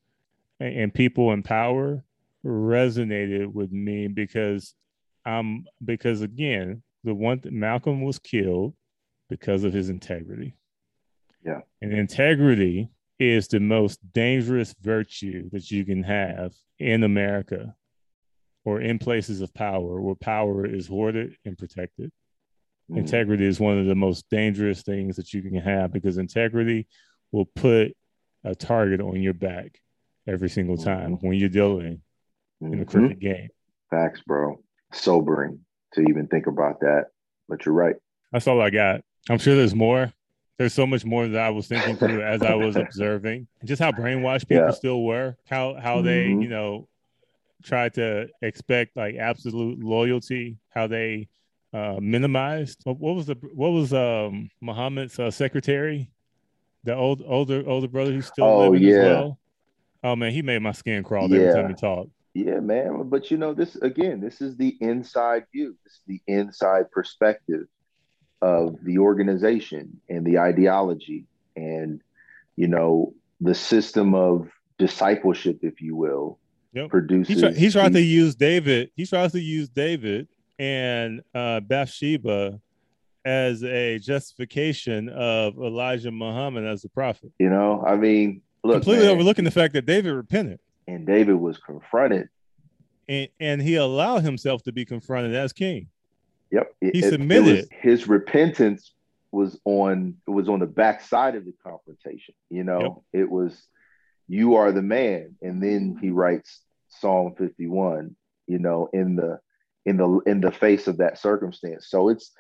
[0.61, 2.03] and, and people in power
[2.45, 4.73] resonated with me because
[5.25, 8.73] um because again the one th- Malcolm was killed
[9.29, 10.55] because of his integrity
[11.45, 11.61] Yeah.
[11.81, 17.75] and integrity is the most dangerous virtue that you can have in America
[18.65, 22.11] or in places of power where power is hoarded and protected
[22.89, 22.97] Mhm.
[22.97, 26.87] integrity is one of the most dangerous things that you can have because integrity
[27.31, 27.95] will put
[28.43, 29.79] a target on your back
[30.27, 32.01] every single time when you're dealing
[32.61, 32.87] in a Mhm.
[32.87, 33.49] cricket game.
[33.89, 34.63] Facts, bro.
[34.91, 37.07] Sobering to even think about that.
[37.47, 37.95] But you're right.
[38.31, 39.03] That's all I got.
[39.29, 40.13] I'm sure there's more.
[40.57, 43.91] There's so much more that I was thinking through as I was observing just how
[43.91, 44.71] brainwashed people Yeah.
[44.71, 46.43] still were, how how they, Mhm.
[46.43, 46.87] you know,
[47.63, 51.27] tried to expect like absolute loyalty, how they
[51.71, 56.11] uh minimized what, what was the what was um Muhammad's uh, secretary,
[56.83, 58.95] the old older older brother who's still Oh, living yeah.
[58.97, 59.39] as well.
[60.03, 62.09] Oh man, he made my skin crawl every time he talked.
[62.33, 63.03] Yeah, man.
[63.09, 65.77] But you know, this again, this is the inside view.
[65.85, 67.67] This is the inside perspective
[68.41, 71.25] of the organization and the ideology
[71.55, 72.01] and
[72.55, 76.37] you know the system of discipleship, if you will,
[76.73, 76.89] Yep.
[76.89, 77.57] produces.
[77.57, 78.91] He, try, he to use David.
[78.95, 80.27] He tries to use David
[80.59, 82.59] and uh, Bathsheba
[83.25, 87.31] as a justification of Elijah Muhammad as a prophet.
[87.39, 91.35] you know, I mean, look, Completely man, overlooking the fact that David repented and David
[91.35, 92.29] was confronted.
[93.07, 95.87] and, and he allowed himself to be confronted as king.
[96.51, 97.43] Yep, He it- it submitted.
[97.57, 98.93] was- his repentance
[99.31, 102.33] was on it was on the backside of the confrontation.
[102.49, 103.67] You know, it was
[104.27, 108.15] you are the man, and then he writes Psalm fifty one.
[108.47, 109.39] You know, in the
[109.85, 111.87] in the in the face of that circumstance.
[111.89, 112.31] So it's,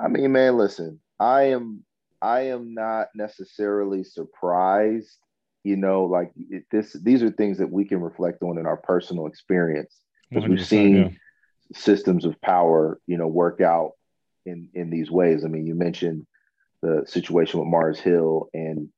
[0.00, 1.84] I mean, man, listen, I am
[2.22, 5.18] I am not necessarily surprised.
[5.64, 8.76] You know, like it, this these are things that we can reflect on in our
[8.76, 9.98] personal experience
[10.30, 11.08] because we've seen yeah.
[11.74, 13.92] Systems of power, you know, work out
[14.44, 15.44] in in these ways.
[15.44, 16.26] I mean, you mentioned
[16.82, 18.88] the situation with Mars Hill, and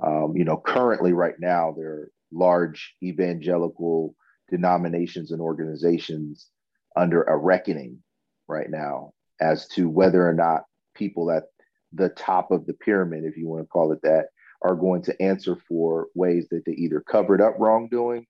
[0.00, 4.14] um, you know, currently right now there are large evangelical
[4.50, 6.48] denominations and organizations
[6.94, 8.02] under a reckoning
[8.48, 10.64] right now as to whether or not
[10.94, 11.44] people at
[11.92, 14.26] the top of the pyramid, if you want to call it that,
[14.62, 18.26] are going to answer for ways that they either covered up wrongdoing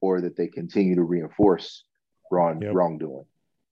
[0.00, 1.84] or that they continue to reinforce
[2.30, 2.74] wrong Yep.
[2.74, 3.24] wrongdoing.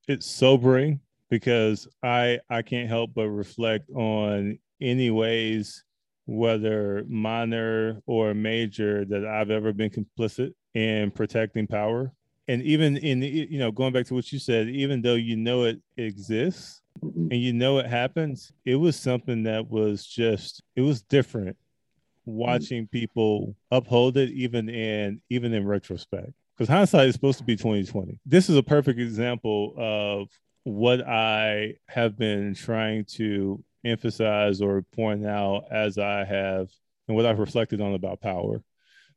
[0.09, 1.01] it's sobering
[1.31, 5.85] because I I can't help but reflect on any ways,
[6.27, 12.13] whether minor or major, that I've ever been complicit in protecting power.
[12.49, 15.65] And even in you know, going back to what you said, even though you know
[15.65, 21.03] it exists and you know it happens, it was something that was just it was
[21.03, 22.33] different mm.
[22.33, 26.33] watching people uphold it even in even in retrospect.
[26.57, 28.21] Because hindsight is supposed to be 2020.
[28.25, 30.29] This is a perfect example of
[30.65, 36.71] what I have been trying to emphasize or point out as I have
[37.07, 38.63] and what I've reflected on about power.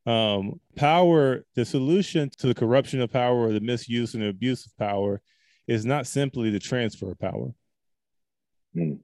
[0.05, 4.77] Um, power, the solution to the corruption of power or the misuse and abuse of
[4.77, 5.21] power
[5.67, 7.53] is not simply the transfer of power.
[8.75, 8.99] Mm.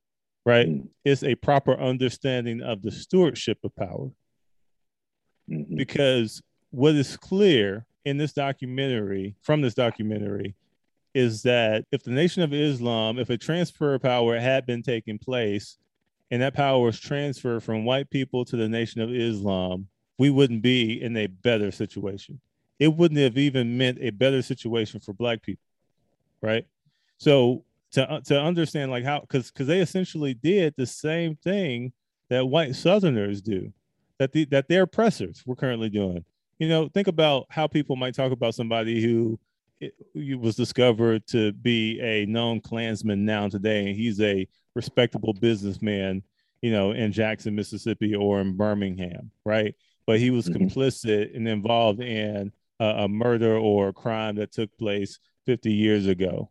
[0.45, 0.67] Right?
[0.67, 0.87] Mm.
[1.05, 4.11] It's a proper understanding of the stewardship of power.
[5.49, 5.75] Mm-hmm.
[5.75, 10.55] Because what is clear in this documentary, from this documentary,
[11.13, 15.17] is that if the Nation of Islam, if a transfer of power had been taking
[15.17, 15.77] place,
[16.31, 19.87] and that power was transferred from white people to the Nation of Islam,
[20.17, 22.39] we wouldn't be in a better situation.
[22.79, 25.63] It wouldn't have even meant a better situation for Black people,
[26.41, 26.65] right?
[27.17, 31.93] So to uh, to understand like how because because they essentially did the same thing
[32.29, 33.71] that white Southerners do,
[34.17, 36.25] that the that their oppressors were currently doing.
[36.63, 39.37] You know, think about how people might talk about somebody who
[40.15, 46.23] was discovered to be a known Klansman now today, and he's a respectable businessman,
[46.61, 49.75] you know, in Jackson, Mississippi, or in Birmingham, right?
[50.05, 50.63] But he was mm-hmm.
[50.63, 56.07] complicit and involved in a, a, murder or a crime that took place 50 years
[56.07, 56.49] ago,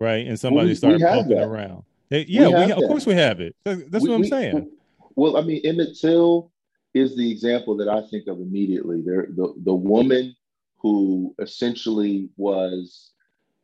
[0.00, 0.26] right?
[0.26, 1.44] And somebody we, started we that.
[1.44, 1.82] around.
[2.08, 3.54] They, yeah, we we, of course we have it.
[3.64, 4.70] That's, that's what I'm saying.
[5.16, 6.50] Well, I mean, Emmett Till
[6.94, 9.02] is the example that I think of immediately.
[9.02, 10.34] There, the the woman
[10.78, 13.12] who essentially was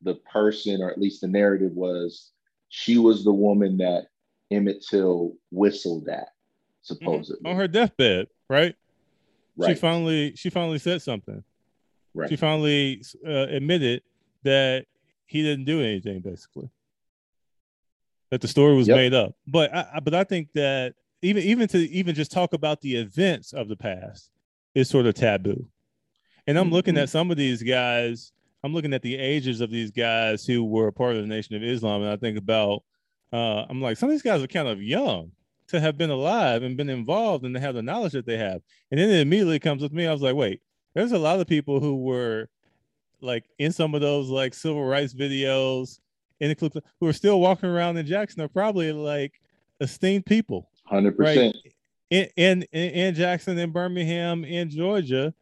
[0.02, 2.30] the person, or at least the narrative was,
[2.68, 4.06] she was the woman that
[4.50, 6.28] Emmett Till whistled at,
[6.82, 7.46] supposedly mm-hmm.
[7.48, 8.76] on her deathbed, right?
[9.56, 9.70] Right.
[9.70, 11.42] She finally, she finally said something.
[12.14, 12.28] Right.
[12.28, 14.02] She finally uh, admitted
[14.42, 14.86] that
[15.26, 16.68] he didn't do anything, basically.
[18.30, 18.96] That the story was yep.
[18.96, 19.34] made up.
[19.46, 20.94] But I, but I think that
[21.26, 24.30] even even to even just talk about the events of the past
[24.74, 25.66] is sort of taboo.
[26.46, 27.02] And I'm looking mm-hmm.
[27.04, 28.32] at some of these guys.
[28.62, 31.54] I'm looking at the ages of these guys who were a part of the Nation
[31.56, 32.82] of Islam, and I think about.
[33.32, 35.32] Uh, I'm like, some of these guys are kind of young
[35.68, 38.62] to have been alive and been involved and to have the knowledge that they have.
[38.90, 40.06] And then it immediately comes with me.
[40.06, 40.62] I was like, wait,
[40.94, 42.48] there's a lot of people who were
[43.20, 45.98] like in some of those like civil rights videos
[46.40, 49.40] in the who are still walking around in Jackson are probably like
[49.80, 50.70] esteemed people.
[50.86, 51.56] Hundred percent.
[52.10, 55.34] In, in in Jackson, in Birmingham, in Georgia,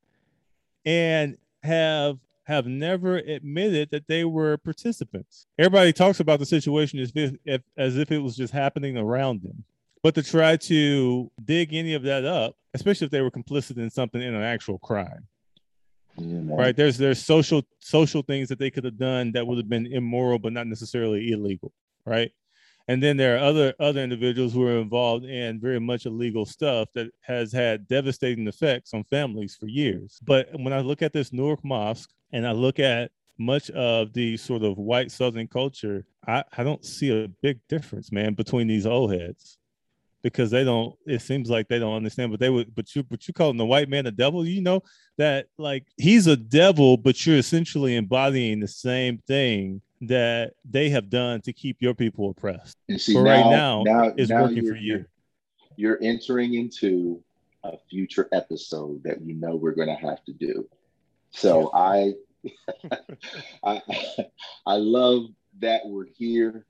[0.85, 5.47] and have have never admitted that they were participants.
[5.59, 9.65] Everybody talks about the situation as if, as if it was just happening around them.
[10.03, 13.89] But to try to dig any of that up, especially if they were complicit in
[13.89, 15.27] something in an actual crime,
[16.19, 16.77] yeah, right?
[16.77, 20.39] There's there's social social things that they could have done that would have been immoral,
[20.39, 21.73] but not necessarily illegal,
[22.05, 22.31] right?
[22.89, 26.89] And then there are other other individuals who are involved in very much illegal stuff
[26.95, 30.19] that has had devastating effects on families for years.
[30.23, 34.37] But when i look at this newark mosque and i look at much of the
[34.37, 38.87] sort of white southern culture i, I don't see a big difference man between these
[38.87, 39.59] old heads.
[40.23, 43.29] Because they don't it seems like they don't understand but they would but you but
[43.29, 44.47] you calling the white man a devil?
[44.47, 44.83] You know
[45.19, 51.11] that like he's a devil but you're essentially embodying the same thing that they have
[51.11, 52.77] done to keep your people oppressed.
[52.89, 55.05] And see, now, right now, now it's now working for you.
[55.77, 57.23] You're entering into
[57.65, 60.69] a future episode that you know we're going to have to do.
[61.31, 62.15] So I,
[63.65, 63.83] I,
[64.67, 65.27] I love
[65.61, 66.67] that we're here,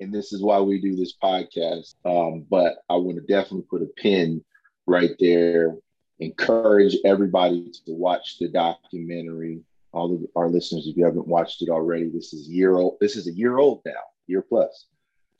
[0.00, 1.94] and this is why we do this podcast.
[2.04, 4.44] Um, but I want to definitely put a pin
[4.86, 5.76] right there.
[6.18, 9.62] Encourage everybody to watch the documentary
[9.92, 12.96] all of our listeners, if you haven't watched it already, this is year old.
[13.00, 13.92] This is a year old now,
[14.26, 14.86] year plus.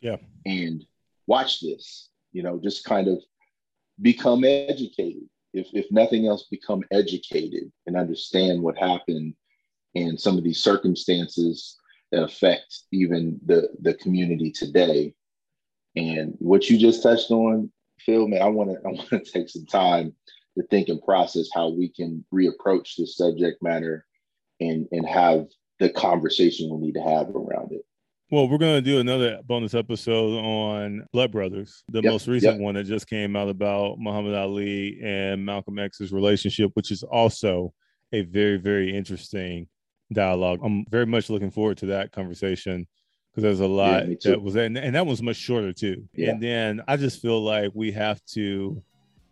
[0.01, 0.17] Yeah.
[0.47, 0.85] And
[1.27, 2.09] watch this.
[2.33, 3.23] You know, just kind of
[4.01, 5.23] become educated.
[5.53, 9.35] If if nothing else, become educated and understand what happened
[9.95, 11.77] and some of these circumstances
[12.13, 15.15] that affect even the the community today.
[15.97, 17.71] And what you just touched on,
[18.01, 20.15] Phil, man, I want to I want to take some time
[20.57, 24.07] to think and process how we can reapproach this subject matter
[24.61, 25.47] and and have
[25.79, 27.83] the conversation we need to have around it.
[28.31, 32.55] Well, we're going to do another bonus episode on Blood Brothers, the yep, most recent
[32.55, 32.63] yep.
[32.63, 37.73] one that just came out about Muhammad Ali and Malcolm X's relationship, which is also
[38.13, 39.67] a very, very interesting
[40.13, 40.61] dialogue.
[40.63, 42.87] I'm very much looking forward to that conversation
[43.33, 46.09] because there's a lot yeah, that was, and, and that was much shorter too.
[46.15, 46.31] Yeah.
[46.31, 48.81] And then I just feel like we have to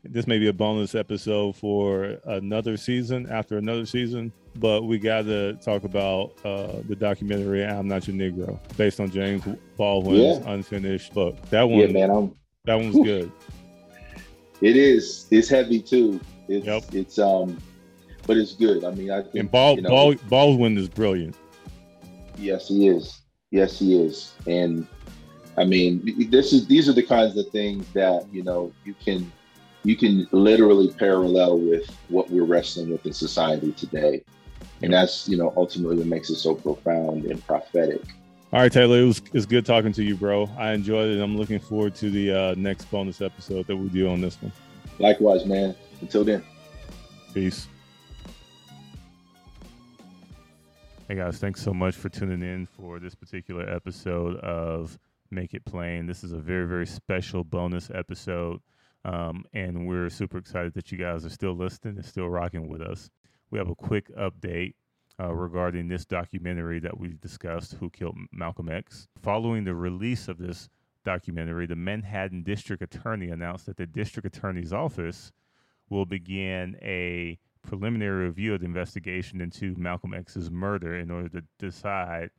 [0.05, 5.23] this may be a bonus episode for another season after another season, but we got
[5.23, 9.43] to talk about uh, the documentary "I'm Not Your Negro" based on James
[9.77, 10.53] Baldwin's yeah.
[10.53, 11.41] unfinished book.
[11.51, 12.35] That one, yeah, man, I'm,
[12.65, 13.31] that one's good.
[14.61, 15.29] It is.
[15.31, 16.21] It's heavy too.
[16.49, 16.83] It's, yep.
[16.93, 17.59] It's um,
[18.27, 18.85] but it's good.
[18.85, 21.37] I mean, I think And Bal- you know, Bal- Baldwin is brilliant.
[22.37, 23.21] Yes, he is.
[23.53, 24.35] Yes, he is.
[24.47, 24.87] And
[25.57, 29.31] I mean, this is these are the kinds of things that you know you can
[29.89, 34.23] you can literally parallel with what we're wrestling with in society today,
[34.83, 38.03] and that's you know ultimately what makes it so profound and prophetic.
[38.53, 40.47] All right, Taylor, it was it's good talking to you, bro.
[40.59, 41.23] I enjoyed it.
[41.23, 44.53] I'm looking forward to the uh, next bonus episode that we do on this one.
[44.99, 45.75] Likewise, man.
[46.03, 46.45] Until then.
[47.33, 47.67] Peace.
[51.09, 54.99] Hey guys, thanks so much for tuning in for this particular episode of
[55.31, 56.07] Make It Plain.
[56.07, 58.61] This is a very, very special bonus episode.
[59.05, 62.83] Um, and we're super excited that you guys are still listening and still rocking with
[62.83, 63.11] us.
[63.51, 64.75] We have a quick update
[65.21, 69.09] uh, regarding this documentary that we discussed, Who Killed Malcolm X.
[69.23, 70.69] Following the release of this
[71.05, 75.33] documentary, the Manhattan District Attorney announced that the District Attorney's Office
[75.89, 81.43] will begin a preliminary review of the investigation into Malcolm X's murder in order to
[81.59, 82.31] decide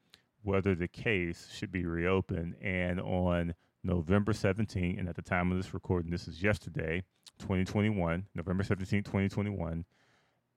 [0.43, 2.55] whether the case should be reopened.
[2.61, 7.03] And on November 17th, and at the time of this recording, this is yesterday,
[7.39, 9.85] 2021, November 17th, 2021,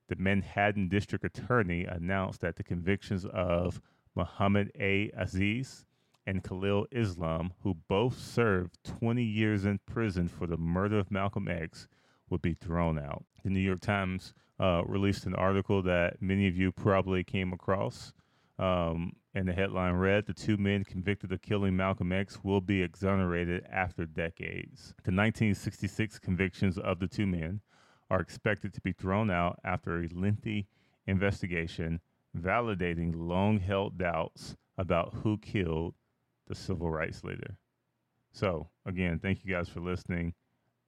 [0.09, 3.81] the Manhattan District Attorney announced that the convictions of
[4.15, 5.11] Muhammad A.
[5.17, 5.87] Aziz
[6.27, 11.49] and Khalil Islam, who both served 20 years in prison for the murder of Malcolm
[11.49, 11.89] X,
[12.31, 13.25] would be thrown out.
[13.43, 18.13] The New York Times uh, released an article that many of you probably came across.
[18.59, 22.83] Um, and the headline read The two men convicted of killing Malcolm X will be
[22.83, 24.95] exonerated after decades.
[25.05, 27.61] The 1966 convictions of the two men
[28.11, 30.67] are expected to be thrown out after a lengthy
[31.07, 32.01] investigation
[32.37, 35.95] validating long held doubts about who killed
[36.49, 37.57] the civil rights leader.
[38.33, 40.35] So, again, thank you guys for listening.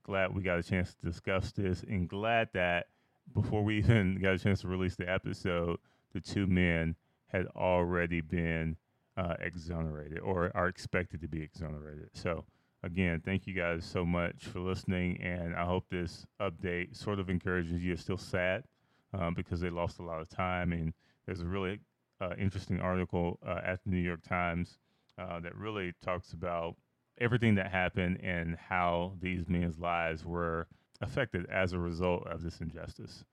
[0.03, 2.87] Glad we got a chance to discuss this and glad that
[3.33, 5.79] before we even got a chance to release the episode,
[6.13, 6.97] the two men
[7.35, 8.77] had already been
[9.17, 12.09] uh, exonerated or are expected to be exonerated.
[12.13, 12.45] So,
[12.85, 15.21] again, thank you guys so much for listening.
[15.21, 17.93] And I hope this update sort of encourages you.
[17.93, 18.65] It's still sad
[19.13, 20.73] um, because they lost a lot of time.
[20.73, 20.93] And
[21.27, 21.81] there's a really
[22.21, 24.79] uh, interesting article uh, at the New York Times
[25.19, 26.77] uh, that really talks about
[27.19, 30.67] everything that happened and how these men's lives were
[31.01, 33.25] affected as a result of this injustice.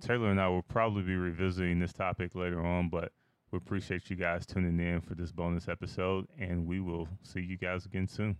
[0.00, 3.12] Taylor and I will probably be revisiting this topic later on, but
[3.50, 7.56] we appreciate you guys tuning in for this bonus episode, and we will see you
[7.56, 8.36] guys again soon.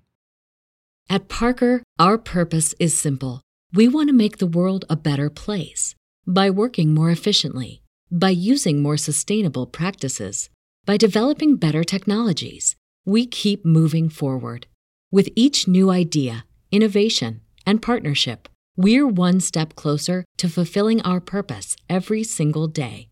[1.09, 3.41] At Parker, our purpose is simple.
[3.73, 5.95] We want to make the world a better place
[6.27, 10.51] by working more efficiently, by using more sustainable practices,
[10.85, 12.75] by developing better technologies.
[13.05, 14.67] We keep moving forward.
[15.13, 21.77] With each new idea, innovation, and partnership, we're one step closer to fulfilling our purpose
[21.89, 23.09] every single day.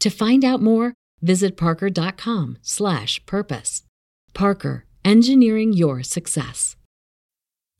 [0.00, 0.92] To find out more,
[1.22, 3.82] visit parker.com slash purpose.
[4.34, 6.76] Parker, engineering your success.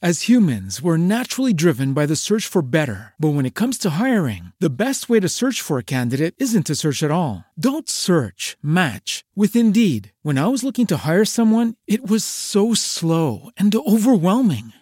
[0.05, 3.15] As humans, we're naturally driven by the search for better.
[3.21, 6.67] But when it comes to hiring, the best way to search for a candidate isn't
[6.67, 7.45] to search at all.
[7.57, 10.11] Don't search, match with Indeed.
[10.23, 14.73] When I was looking to hire someone, it was so slow and overwhelming.